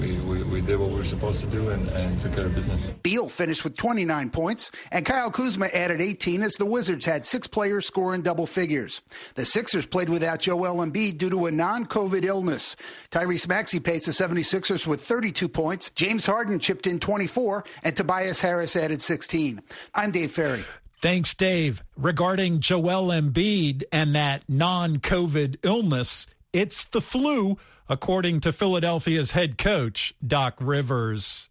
we, 0.03 0.19
we, 0.19 0.43
we, 0.43 0.61
did 0.61 0.79
what 0.79 0.91
we 0.91 0.97
were 0.97 1.05
supposed 1.05 1.41
to 1.41 1.47
do 1.47 1.71
and, 1.71 1.89
and, 1.91 2.21
took 2.21 2.35
care 2.35 2.47
of 2.47 2.55
business. 2.55 2.83
Beal 3.03 3.29
finished 3.29 3.65
with 3.65 3.77
29 3.77 4.31
points, 4.31 4.71
and 4.91 5.07
Kyle 5.07 5.31
Kuzma 5.31 5.67
added 5.73 6.01
18 6.01 6.43
as 6.43 6.55
the 6.55 6.67
Wizards 6.67 7.07
had 7.07 7.25
six 7.25 7.47
players 7.47 7.87
score 7.87 8.15
in 8.15 8.23
double 8.23 8.47
figures. 8.47 9.01
The 9.35 9.45
Sixers 9.45 9.87
played 9.87 10.09
without 10.09 10.41
Joel 10.41 10.85
Embiid 10.85 11.19
due 11.19 11.31
to 11.31 11.47
a 11.47 11.51
non-COVID 11.51 12.25
illness. 12.25 12.77
Tyrese 13.11 13.49
Maxey 13.49 13.81
paced 13.81 14.07
the 14.07 14.13
76ers 14.13 14.87
with 14.87 15.03
32 15.03 15.49
points. 15.49 15.91
James 15.91 16.27
Harden 16.27 16.59
chipped 16.59 16.87
in 16.87 16.99
24, 16.99 17.65
and 17.85 17.97
Tobias 17.97 18.41
Harris 18.41 18.77
added 18.77 19.03
16. 19.03 19.61
I'm 19.95 20.11
Dave 20.11 20.33
Ferrie. 20.33 20.65
Thanks, 21.01 21.35
Dave. 21.35 21.83
Regarding 21.97 22.61
Joel 22.61 23.09
Embiid 23.09 23.83
and 23.91 24.15
that 24.15 24.45
non 24.49 24.99
COVID 24.99 25.57
illness, 25.63 26.27
it's 26.53 26.85
the 26.85 27.01
flu, 27.01 27.59
according 27.89 28.41
to 28.41 28.53
Philadelphia's 28.53 29.33
head 29.33 29.59
coach, 29.59 30.15
Doc 30.25 30.57
Rivers. 30.61 31.49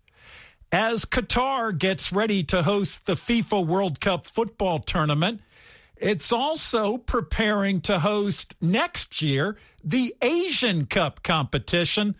As 0.71 1.05
Qatar 1.05 1.77
gets 1.77 2.13
ready 2.13 2.43
to 2.45 2.63
host 2.63 3.05
the 3.05 3.15
FIFA 3.15 3.65
World 3.65 3.99
Cup 3.99 4.25
football 4.25 4.79
tournament, 4.79 5.41
it's 5.97 6.31
also 6.31 6.97
preparing 6.97 7.81
to 7.81 7.99
host 7.99 8.55
next 8.61 9.21
year 9.21 9.57
the 9.83 10.15
Asian 10.21 10.85
Cup 10.85 11.23
competition 11.23 12.15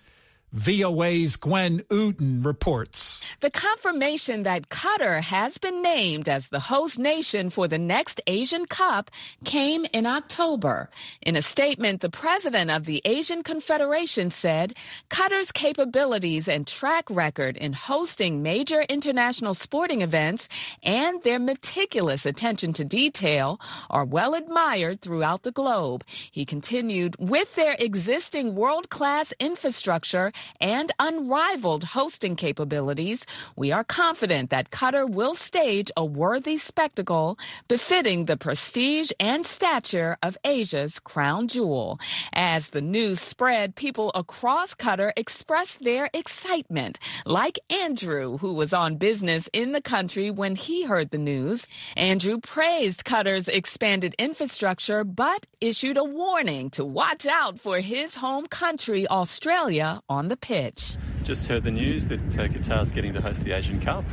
VOA's 0.53 1.37
Gwen 1.37 1.79
Uten 1.89 2.43
reports. 2.45 3.21
The 3.39 3.49
confirmation 3.49 4.43
that 4.43 4.67
Qatar 4.67 5.21
has 5.21 5.57
been 5.57 5.81
named 5.81 6.27
as 6.27 6.49
the 6.49 6.59
host 6.59 6.99
nation 6.99 7.49
for 7.49 7.69
the 7.69 7.77
next 7.77 8.19
Asian 8.27 8.65
Cup 8.65 9.09
came 9.45 9.85
in 9.93 10.05
October. 10.05 10.89
In 11.21 11.37
a 11.37 11.41
statement, 11.41 12.01
the 12.01 12.09
president 12.09 12.69
of 12.69 12.83
the 12.83 13.01
Asian 13.05 13.43
Confederation 13.43 14.29
said 14.29 14.73
Qatar's 15.09 15.53
capabilities 15.53 16.49
and 16.49 16.67
track 16.67 17.09
record 17.09 17.55
in 17.55 17.71
hosting 17.71 18.43
major 18.43 18.81
international 18.89 19.53
sporting 19.53 20.01
events 20.01 20.49
and 20.83 21.23
their 21.23 21.39
meticulous 21.39 22.25
attention 22.25 22.73
to 22.73 22.83
detail 22.83 23.57
are 23.89 24.03
well 24.03 24.33
admired 24.33 24.99
throughout 24.99 25.43
the 25.43 25.51
globe. 25.51 26.03
He 26.07 26.43
continued, 26.43 27.15
with 27.19 27.55
their 27.55 27.77
existing 27.79 28.55
world 28.55 28.89
class 28.89 29.33
infrastructure, 29.39 30.33
and 30.60 30.91
unrivaled 30.99 31.84
hosting 31.84 32.36
capabilities, 32.36 33.25
we 33.56 33.71
are 33.71 33.84
confident 33.84 34.49
that 34.49 34.71
Qatar 34.71 35.10
will 35.10 35.34
stage 35.34 35.91
a 35.95 36.06
worthy 36.06 36.58
spectacle 36.58 37.38
befitting 37.67 38.25
the 38.25 38.38
prestige 38.38 39.12
and 39.19 39.45
stature 39.45 40.17
of 40.23 40.38
Asia's 40.45 40.99
crown 40.99 41.47
jewel. 41.47 41.99
As 42.34 42.69
the 42.69 42.82
news 42.82 43.19
spread, 43.19 43.75
people 43.75 44.12
across 44.15 44.73
Qatar 44.75 45.12
expressed 45.15 45.84
their 45.84 46.10
excitement, 46.13 46.99
like 47.25 47.60
Andrew, 47.69 48.38
who 48.38 48.54
was 48.54 48.73
on 48.73 48.97
business 48.97 49.49
in 49.54 49.71
the 49.71 49.82
country 49.82 50.32
when 50.32 50.56
he 50.56 50.84
heard 50.84 51.12
the 51.12 51.17
news. 51.17 51.67
Andrew 51.97 52.39
praised 52.39 53.04
Qatar's 53.04 53.47
expanded 53.47 54.15
infrastructure, 54.17 55.04
but 55.04 55.45
issued 55.60 55.97
a 55.97 56.04
warning 56.04 56.69
to 56.71 56.86
watch 56.86 57.25
out 57.25 57.60
for 57.60 57.80
his 57.80 58.15
home 58.15 58.45
country, 58.47 59.08
Australia, 59.08 60.01
on 60.10 60.27
the 60.32 60.38
pitch. 60.38 60.96
just 61.26 61.46
heard 61.50 61.62
the 61.63 61.72
news 61.72 62.06
that 62.06 62.22
uh, 62.39 62.48
Qatar's 62.48 62.94
getting 62.94 63.12
to 63.12 63.20
host 63.20 63.44
the 63.44 63.52
Asian 63.52 63.82
Cup. 63.82 64.06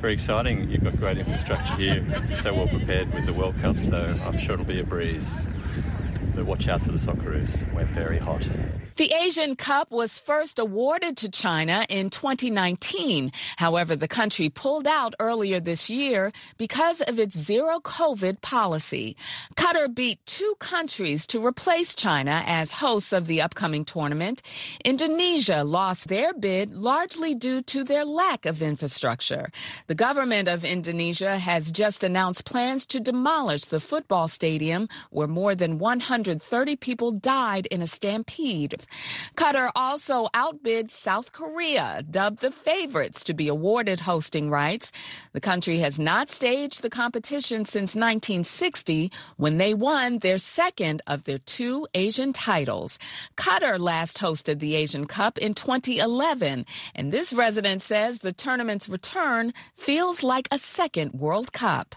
Very 0.00 0.14
exciting. 0.14 0.70
You've 0.70 0.82
got 0.82 0.96
great 0.96 1.18
infrastructure 1.18 1.74
here. 1.74 2.02
So 2.34 2.54
well 2.54 2.66
prepared 2.66 3.12
with 3.12 3.26
the 3.26 3.34
World 3.34 3.58
Cup, 3.58 3.78
so 3.78 4.18
I'm 4.24 4.38
sure 4.38 4.54
it'll 4.54 4.64
be 4.64 4.80
a 4.80 4.84
breeze. 4.84 5.46
But 6.34 6.46
watch 6.46 6.66
out 6.68 6.80
for 6.80 6.92
the 6.92 6.98
Socceroos. 6.98 7.70
We're 7.74 7.84
very 7.84 8.18
hot. 8.18 8.48
The 8.96 9.12
Asian 9.12 9.56
Cup 9.56 9.90
was 9.90 10.18
first 10.18 10.58
awarded 10.58 11.18
to 11.18 11.28
China 11.28 11.84
in 11.90 12.08
2019. 12.08 13.30
However, 13.58 13.94
the 13.94 14.08
country 14.08 14.48
pulled 14.48 14.86
out 14.86 15.14
earlier 15.20 15.60
this 15.60 15.90
year 15.90 16.32
because 16.56 17.02
of 17.02 17.20
its 17.20 17.36
zero 17.36 17.78
COVID 17.80 18.40
policy. 18.40 19.14
Qatar 19.54 19.94
beat 19.94 20.24
two 20.24 20.54
countries 20.60 21.26
to 21.26 21.44
replace 21.44 21.94
China 21.94 22.42
as 22.46 22.72
hosts 22.72 23.12
of 23.12 23.26
the 23.26 23.42
upcoming 23.42 23.84
tournament. 23.84 24.40
Indonesia 24.82 25.62
lost 25.62 26.08
their 26.08 26.32
bid 26.32 26.72
largely 26.72 27.34
due 27.34 27.60
to 27.64 27.84
their 27.84 28.06
lack 28.06 28.46
of 28.46 28.62
infrastructure. 28.62 29.50
The 29.88 29.94
government 29.94 30.48
of 30.48 30.64
Indonesia 30.64 31.38
has 31.38 31.70
just 31.70 32.02
announced 32.02 32.46
plans 32.46 32.86
to 32.86 33.00
demolish 33.00 33.66
the 33.66 33.78
football 33.78 34.26
stadium 34.26 34.88
where 35.10 35.28
more 35.28 35.54
than 35.54 35.78
130 35.78 36.76
people 36.76 37.12
died 37.12 37.66
in 37.66 37.82
a 37.82 37.86
stampede. 37.86 38.85
Qatar 39.36 39.70
also 39.74 40.28
outbid 40.34 40.90
South 40.90 41.32
Korea, 41.32 42.02
dubbed 42.10 42.40
the 42.40 42.50
favorites 42.50 43.22
to 43.24 43.34
be 43.34 43.48
awarded 43.48 44.00
hosting 44.00 44.50
rights. 44.50 44.92
The 45.32 45.40
country 45.40 45.78
has 45.78 45.98
not 45.98 46.30
staged 46.30 46.82
the 46.82 46.90
competition 46.90 47.64
since 47.64 47.94
1960 47.94 49.10
when 49.36 49.58
they 49.58 49.74
won 49.74 50.18
their 50.18 50.38
second 50.38 51.02
of 51.06 51.24
their 51.24 51.38
two 51.38 51.86
Asian 51.94 52.32
titles. 52.32 52.98
Qatar 53.36 53.78
last 53.78 54.18
hosted 54.18 54.58
the 54.58 54.76
Asian 54.76 55.06
Cup 55.06 55.38
in 55.38 55.54
2011, 55.54 56.64
and 56.94 57.12
this 57.12 57.32
resident 57.32 57.82
says 57.82 58.20
the 58.20 58.32
tournament's 58.32 58.88
return 58.88 59.52
feels 59.74 60.22
like 60.22 60.48
a 60.50 60.58
second 60.58 61.12
World 61.12 61.52
Cup. 61.52 61.94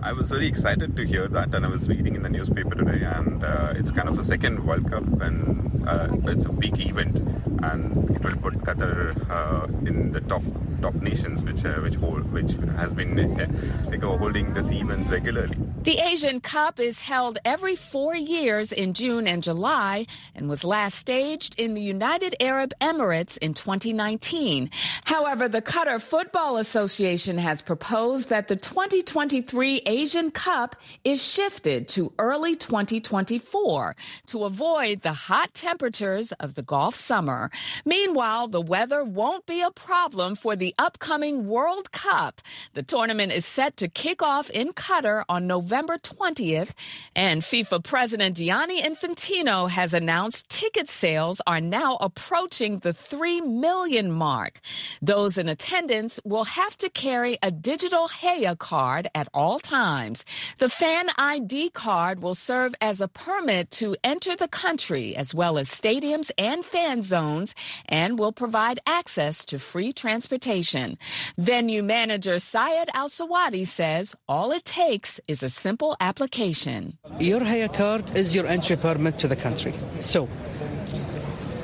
I 0.00 0.12
was 0.12 0.30
very 0.30 0.46
excited 0.46 0.96
to 0.96 1.06
hear 1.06 1.28
that, 1.28 1.54
and 1.54 1.64
I 1.64 1.68
was 1.68 1.88
reading 1.88 2.16
in 2.16 2.22
the 2.22 2.28
newspaper 2.28 2.74
today, 2.74 3.04
and 3.04 3.44
uh, 3.44 3.74
it's 3.76 3.92
kind 3.92 4.08
of 4.08 4.18
a 4.18 4.24
second 4.24 4.64
World 4.66 4.90
Cup, 4.90 5.04
and 5.20 5.88
uh, 5.88 6.08
it's 6.24 6.44
a 6.44 6.52
big 6.52 6.80
event, 6.80 7.16
and 7.62 8.10
it 8.10 8.22
will 8.22 8.36
put 8.36 8.54
Qatar 8.64 9.14
uh, 9.30 9.66
in 9.86 10.12
the 10.12 10.20
top 10.22 10.42
top 10.80 10.94
nations, 10.94 11.42
which 11.44 11.64
uh, 11.64 11.74
which 11.80 11.94
hold, 11.94 12.30
which 12.32 12.52
has 12.76 12.92
been 12.92 13.18
uh, 13.18 13.46
like, 13.90 14.02
holding 14.02 14.52
these 14.54 14.72
events 14.72 15.08
regularly. 15.08 15.56
The 15.82 15.98
Asian 15.98 16.40
Cup 16.40 16.78
is 16.78 17.00
held 17.00 17.38
every 17.44 17.74
four 17.74 18.14
years 18.14 18.72
in 18.72 18.94
June 18.94 19.26
and 19.26 19.42
July, 19.42 20.06
and 20.34 20.48
was 20.48 20.64
last 20.64 20.96
staged 20.96 21.58
in 21.58 21.74
the 21.74 21.80
United 21.80 22.36
Arab 22.40 22.72
Emirates 22.80 23.38
in 23.38 23.54
2019. 23.54 24.70
However, 25.04 25.48
the 25.48 25.62
Qatar 25.62 26.00
Football 26.00 26.58
Association 26.58 27.38
has 27.38 27.62
proposed 27.62 28.28
that 28.28 28.48
the 28.48 28.56
2023 28.56 29.71
Asian 29.86 30.30
Cup 30.30 30.76
is 31.04 31.22
shifted 31.22 31.88
to 31.88 32.12
early 32.18 32.54
2024 32.56 33.96
to 34.26 34.44
avoid 34.44 35.00
the 35.00 35.12
hot 35.12 35.54
temperatures 35.54 36.32
of 36.32 36.54
the 36.54 36.62
Gulf 36.62 36.94
summer. 36.94 37.50
Meanwhile, 37.84 38.48
the 38.48 38.60
weather 38.60 39.02
won't 39.02 39.46
be 39.46 39.62
a 39.62 39.70
problem 39.70 40.34
for 40.34 40.54
the 40.56 40.74
upcoming 40.78 41.46
World 41.46 41.90
Cup. 41.92 42.42
The 42.74 42.82
tournament 42.82 43.32
is 43.32 43.46
set 43.46 43.76
to 43.78 43.88
kick 43.88 44.22
off 44.22 44.50
in 44.50 44.72
Qatar 44.72 45.24
on 45.28 45.46
November 45.46 45.96
20th, 45.98 46.72
and 47.16 47.42
FIFA 47.42 47.82
President 47.82 48.36
Gianni 48.36 48.82
Infantino 48.82 49.70
has 49.70 49.94
announced 49.94 50.48
ticket 50.50 50.88
sales 50.88 51.40
are 51.46 51.60
now 51.60 51.96
approaching 52.00 52.80
the 52.80 52.92
3 52.92 53.40
million 53.40 54.10
mark. 54.10 54.60
Those 55.00 55.38
in 55.38 55.48
attendance 55.48 56.20
will 56.24 56.44
have 56.44 56.76
to 56.78 56.90
carry 56.90 57.38
a 57.42 57.50
digital 57.50 58.08
Hayya 58.08 58.58
card 58.58 59.08
at 59.14 59.28
all 59.32 59.58
times. 59.62 60.24
The 60.58 60.68
fan 60.68 61.08
ID 61.18 61.70
card 61.70 62.22
will 62.22 62.34
serve 62.34 62.74
as 62.80 63.00
a 63.00 63.08
permit 63.08 63.70
to 63.72 63.96
enter 64.04 64.36
the 64.36 64.48
country, 64.48 65.16
as 65.16 65.34
well 65.34 65.58
as 65.58 65.68
stadiums 65.68 66.30
and 66.36 66.64
fan 66.64 67.02
zones, 67.02 67.54
and 67.88 68.18
will 68.18 68.32
provide 68.32 68.80
access 68.86 69.44
to 69.46 69.58
free 69.58 69.92
transportation. 69.92 70.98
Venue 71.38 71.82
manager 71.82 72.38
Syed 72.38 72.90
Al 72.94 73.08
Sawadi 73.08 73.66
says 73.66 74.14
all 74.28 74.52
it 74.52 74.64
takes 74.64 75.20
is 75.28 75.42
a 75.42 75.48
simple 75.48 75.96
application. 76.00 76.98
Your 77.18 77.40
Hayya 77.40 77.72
card 77.72 78.16
is 78.16 78.34
your 78.34 78.46
entry 78.46 78.76
permit 78.76 79.18
to 79.20 79.28
the 79.28 79.36
country. 79.36 79.72
So, 80.00 80.28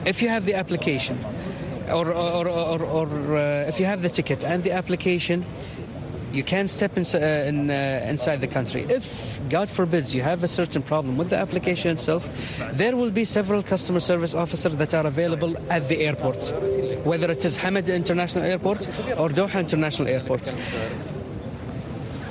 if 0.05 0.23
you 0.23 0.29
have 0.29 0.45
the 0.47 0.55
application, 0.55 1.19
or, 1.91 2.11
or, 2.13 2.49
or, 2.49 2.83
or 2.83 3.37
uh, 3.37 3.69
if 3.69 3.81
you 3.81 3.87
have 3.87 4.03
the 4.03 4.09
ticket 4.09 4.45
and 4.45 4.63
the 4.63 4.73
application, 4.73 5.45
you 6.33 6.43
can 6.43 6.69
step 6.69 6.97
in, 6.97 7.05
uh, 7.15 7.45
in, 7.47 7.71
uh, 7.71 8.07
inside 8.09 8.41
the 8.41 8.47
country. 8.47 8.83
If, 8.83 9.41
God 9.49 9.71
forbids, 9.71 10.15
you 10.15 10.23
have 10.23 10.43
a 10.43 10.49
certain 10.49 10.83
problem 10.83 11.17
with 11.17 11.31
the 11.31 11.37
application 11.39 11.91
itself, 11.91 12.29
there 12.73 12.97
will 12.97 13.11
be 13.11 13.25
several 13.25 13.63
customer 13.63 14.01
service 14.01 14.35
officers 14.35 14.77
that 14.77 14.95
are 14.95 15.07
available 15.07 15.57
at 15.71 15.89
the 15.89 16.01
airports, 16.01 16.53
whether 17.05 17.31
it 17.31 17.45
is 17.45 17.57
Hamad 17.57 17.93
International 17.93 18.45
Airport 18.45 18.87
or 19.17 19.29
Doha 19.29 19.61
International 19.61 20.09
Airport. 20.09 20.53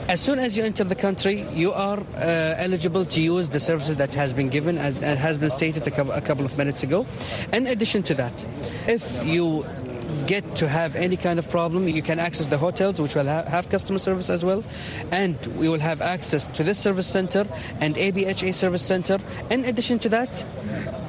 As 0.07 0.21
soon 0.21 0.39
as 0.39 0.55
you 0.55 0.63
enter 0.63 0.85
the 0.85 0.95
country, 0.95 1.45
you 1.53 1.73
are 1.73 1.99
uh, 1.99 2.55
eligible 2.57 3.03
to 3.03 3.19
use 3.19 3.49
the 3.49 3.59
services 3.59 3.97
that 3.97 4.13
has 4.13 4.33
been 4.33 4.47
given, 4.47 4.77
as, 4.77 4.95
as 5.03 5.19
has 5.19 5.37
been 5.37 5.49
stated 5.49 5.85
a 5.85 6.15
a 6.15 6.21
couple 6.21 6.45
of 6.45 6.57
minutes 6.57 6.81
ago. 6.81 7.05
In 7.51 7.67
addition 7.67 8.03
to 8.03 8.13
that, 8.13 8.45
if 8.87 9.03
you 9.25 9.65
get 10.27 10.55
to 10.57 10.67
have 10.67 10.95
any 10.95 11.17
kind 11.17 11.39
of 11.39 11.49
problem, 11.49 11.87
you 11.87 12.01
can 12.01 12.19
access 12.19 12.47
the 12.47 12.57
hotels, 12.57 13.01
which 13.01 13.15
will 13.15 13.25
ha- 13.25 13.45
have 13.47 13.69
customer 13.69 13.99
service 13.99 14.29
as 14.29 14.43
well. 14.43 14.63
And 15.11 15.35
we 15.57 15.67
will 15.69 15.79
have 15.79 16.01
access 16.01 16.45
to 16.47 16.63
this 16.63 16.77
service 16.77 17.07
center 17.07 17.47
and 17.79 17.95
ABHA 17.95 18.53
service 18.53 18.83
center. 18.83 19.17
In 19.49 19.65
addition 19.65 19.99
to 19.99 20.09
that, 20.09 20.45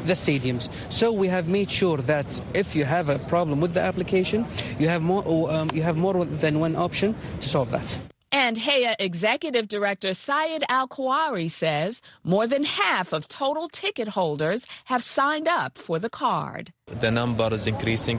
the 0.07 0.15
stadiums. 0.15 0.71
So 0.91 1.13
we 1.13 1.29
have 1.29 1.49
made 1.49 1.71
sure 1.71 1.99
that 1.99 2.41
if 2.55 2.75
you 2.75 2.85
have 2.85 3.09
a 3.09 3.19
problem 3.19 3.61
with 3.61 3.75
the 3.75 3.81
application, 3.81 4.47
you 4.79 4.89
have 4.89 5.03
more, 5.03 5.51
um, 5.53 5.71
you 5.75 5.83
have 5.83 5.97
more 5.97 6.25
than 6.25 6.61
one 6.61 6.77
option 6.77 7.15
to 7.41 7.49
solve 7.49 7.71
that. 7.73 7.97
And 8.31 8.59
Hayya 8.59 8.97
Executive 8.99 9.69
Director 9.69 10.13
Syed 10.13 10.63
Al 10.69 10.87
Kawari 10.87 11.51
says 11.51 12.03
more 12.25 12.47
than 12.47 12.63
half 12.63 13.15
of 13.15 13.27
total 13.27 13.69
ticket 13.69 14.09
holders 14.09 14.67
have 14.85 15.03
signed 15.03 15.49
up 15.49 15.79
for 15.79 15.99
the 15.99 16.11
card. 16.11 16.73
The 17.01 17.11
number 17.11 17.49
is 17.55 17.67
increasing 17.67 18.19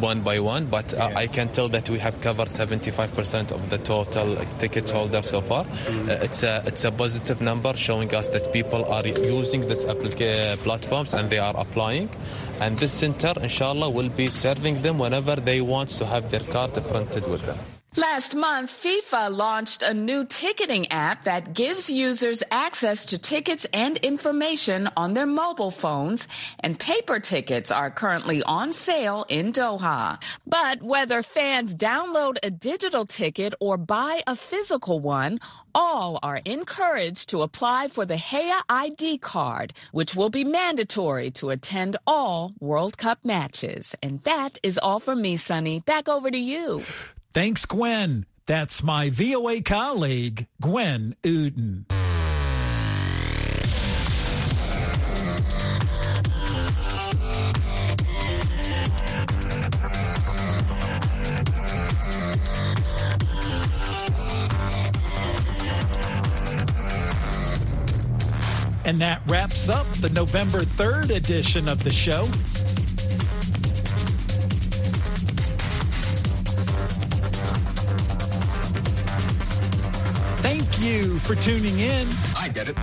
one 0.00 0.22
by 0.22 0.38
one, 0.40 0.66
but 0.66 0.94
uh, 0.94 1.10
I 1.14 1.26
can 1.26 1.48
tell 1.48 1.68
that 1.68 1.90
we 1.90 1.98
have 1.98 2.20
covered 2.22 2.48
75% 2.48 3.50
of 3.50 3.68
the 3.68 3.78
total 3.78 4.36
ticket 4.58 4.88
holders 4.88 5.28
so 5.28 5.42
far. 5.42 5.64
Uh, 5.64 6.18
it's, 6.22 6.42
a, 6.42 6.62
it's 6.66 6.84
a 6.84 6.92
positive 6.92 7.40
number 7.42 7.74
showing 7.76 8.14
us 8.14 8.28
that 8.28 8.52
people 8.52 8.84
are 8.86 9.06
using 9.06 9.68
these 9.68 9.84
applica- 9.84 10.56
platforms 10.58 11.12
and 11.12 11.28
they 11.28 11.38
are 11.38 11.54
applying. 11.56 12.08
And 12.60 12.78
this 12.78 12.92
center, 12.92 13.34
inshallah, 13.40 13.90
will 13.90 14.10
be 14.10 14.28
serving 14.28 14.82
them 14.82 14.98
whenever 14.98 15.36
they 15.36 15.60
want 15.60 15.90
to 15.90 16.06
have 16.06 16.30
their 16.30 16.40
card 16.40 16.72
printed 16.88 17.26
with 17.26 17.42
them. 17.42 17.58
Last 17.96 18.34
month, 18.34 18.72
FIFA 18.72 19.36
launched 19.36 19.84
a 19.84 19.94
new 19.94 20.24
ticketing 20.24 20.90
app 20.90 21.22
that 21.24 21.54
gives 21.54 21.88
users 21.88 22.42
access 22.50 23.04
to 23.04 23.18
tickets 23.18 23.68
and 23.72 23.96
information 23.98 24.88
on 24.96 25.14
their 25.14 25.26
mobile 25.26 25.70
phones, 25.70 26.26
and 26.58 26.76
paper 26.76 27.20
tickets 27.20 27.70
are 27.70 27.92
currently 27.92 28.42
on 28.42 28.72
sale 28.72 29.24
in 29.28 29.52
Doha. 29.52 30.20
But 30.44 30.82
whether 30.82 31.22
fans 31.22 31.76
download 31.76 32.38
a 32.42 32.50
digital 32.50 33.06
ticket 33.06 33.54
or 33.60 33.76
buy 33.76 34.22
a 34.26 34.34
physical 34.34 34.98
one, 34.98 35.38
all 35.72 36.18
are 36.20 36.40
encouraged 36.44 37.28
to 37.28 37.42
apply 37.42 37.86
for 37.86 38.04
the 38.04 38.16
Hayya 38.16 38.60
ID 38.68 39.18
card, 39.18 39.72
which 39.92 40.16
will 40.16 40.30
be 40.30 40.42
mandatory 40.42 41.30
to 41.32 41.50
attend 41.50 41.96
all 42.08 42.54
World 42.58 42.98
Cup 42.98 43.20
matches. 43.24 43.94
And 44.02 44.20
that 44.22 44.58
is 44.64 44.78
all 44.78 44.98
from 44.98 45.22
me, 45.22 45.36
Sonny. 45.36 45.78
Back 45.78 46.08
over 46.08 46.28
to 46.28 46.38
you. 46.38 46.82
Thanks, 47.34 47.64
Gwen. 47.64 48.26
That's 48.46 48.80
my 48.84 49.10
VOA 49.10 49.60
colleague, 49.60 50.46
Gwen 50.60 51.16
Uden. 51.24 51.84
And 68.84 69.00
that 69.00 69.22
wraps 69.26 69.68
up 69.68 69.90
the 69.94 70.10
November 70.10 70.60
3rd 70.60 71.16
edition 71.16 71.68
of 71.68 71.82
the 71.82 71.90
show. 71.90 72.28
You 80.84 81.18
for 81.20 81.34
tuning 81.34 81.80
in. 81.80 82.06
I 82.36 82.48
get 82.48 82.68
it. 82.68 82.78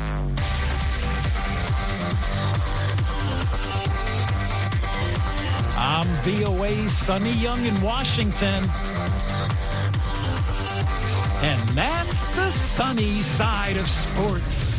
I'm 5.77 6.07
VOA's 6.23 6.91
Sonny 6.91 7.33
Young 7.33 7.63
in 7.63 7.79
Washington. 7.81 8.63
And 11.43 11.69
that's 11.69 12.23
the 12.35 12.49
sunny 12.49 13.19
side 13.19 13.77
of 13.77 13.87
sports. 13.87 14.70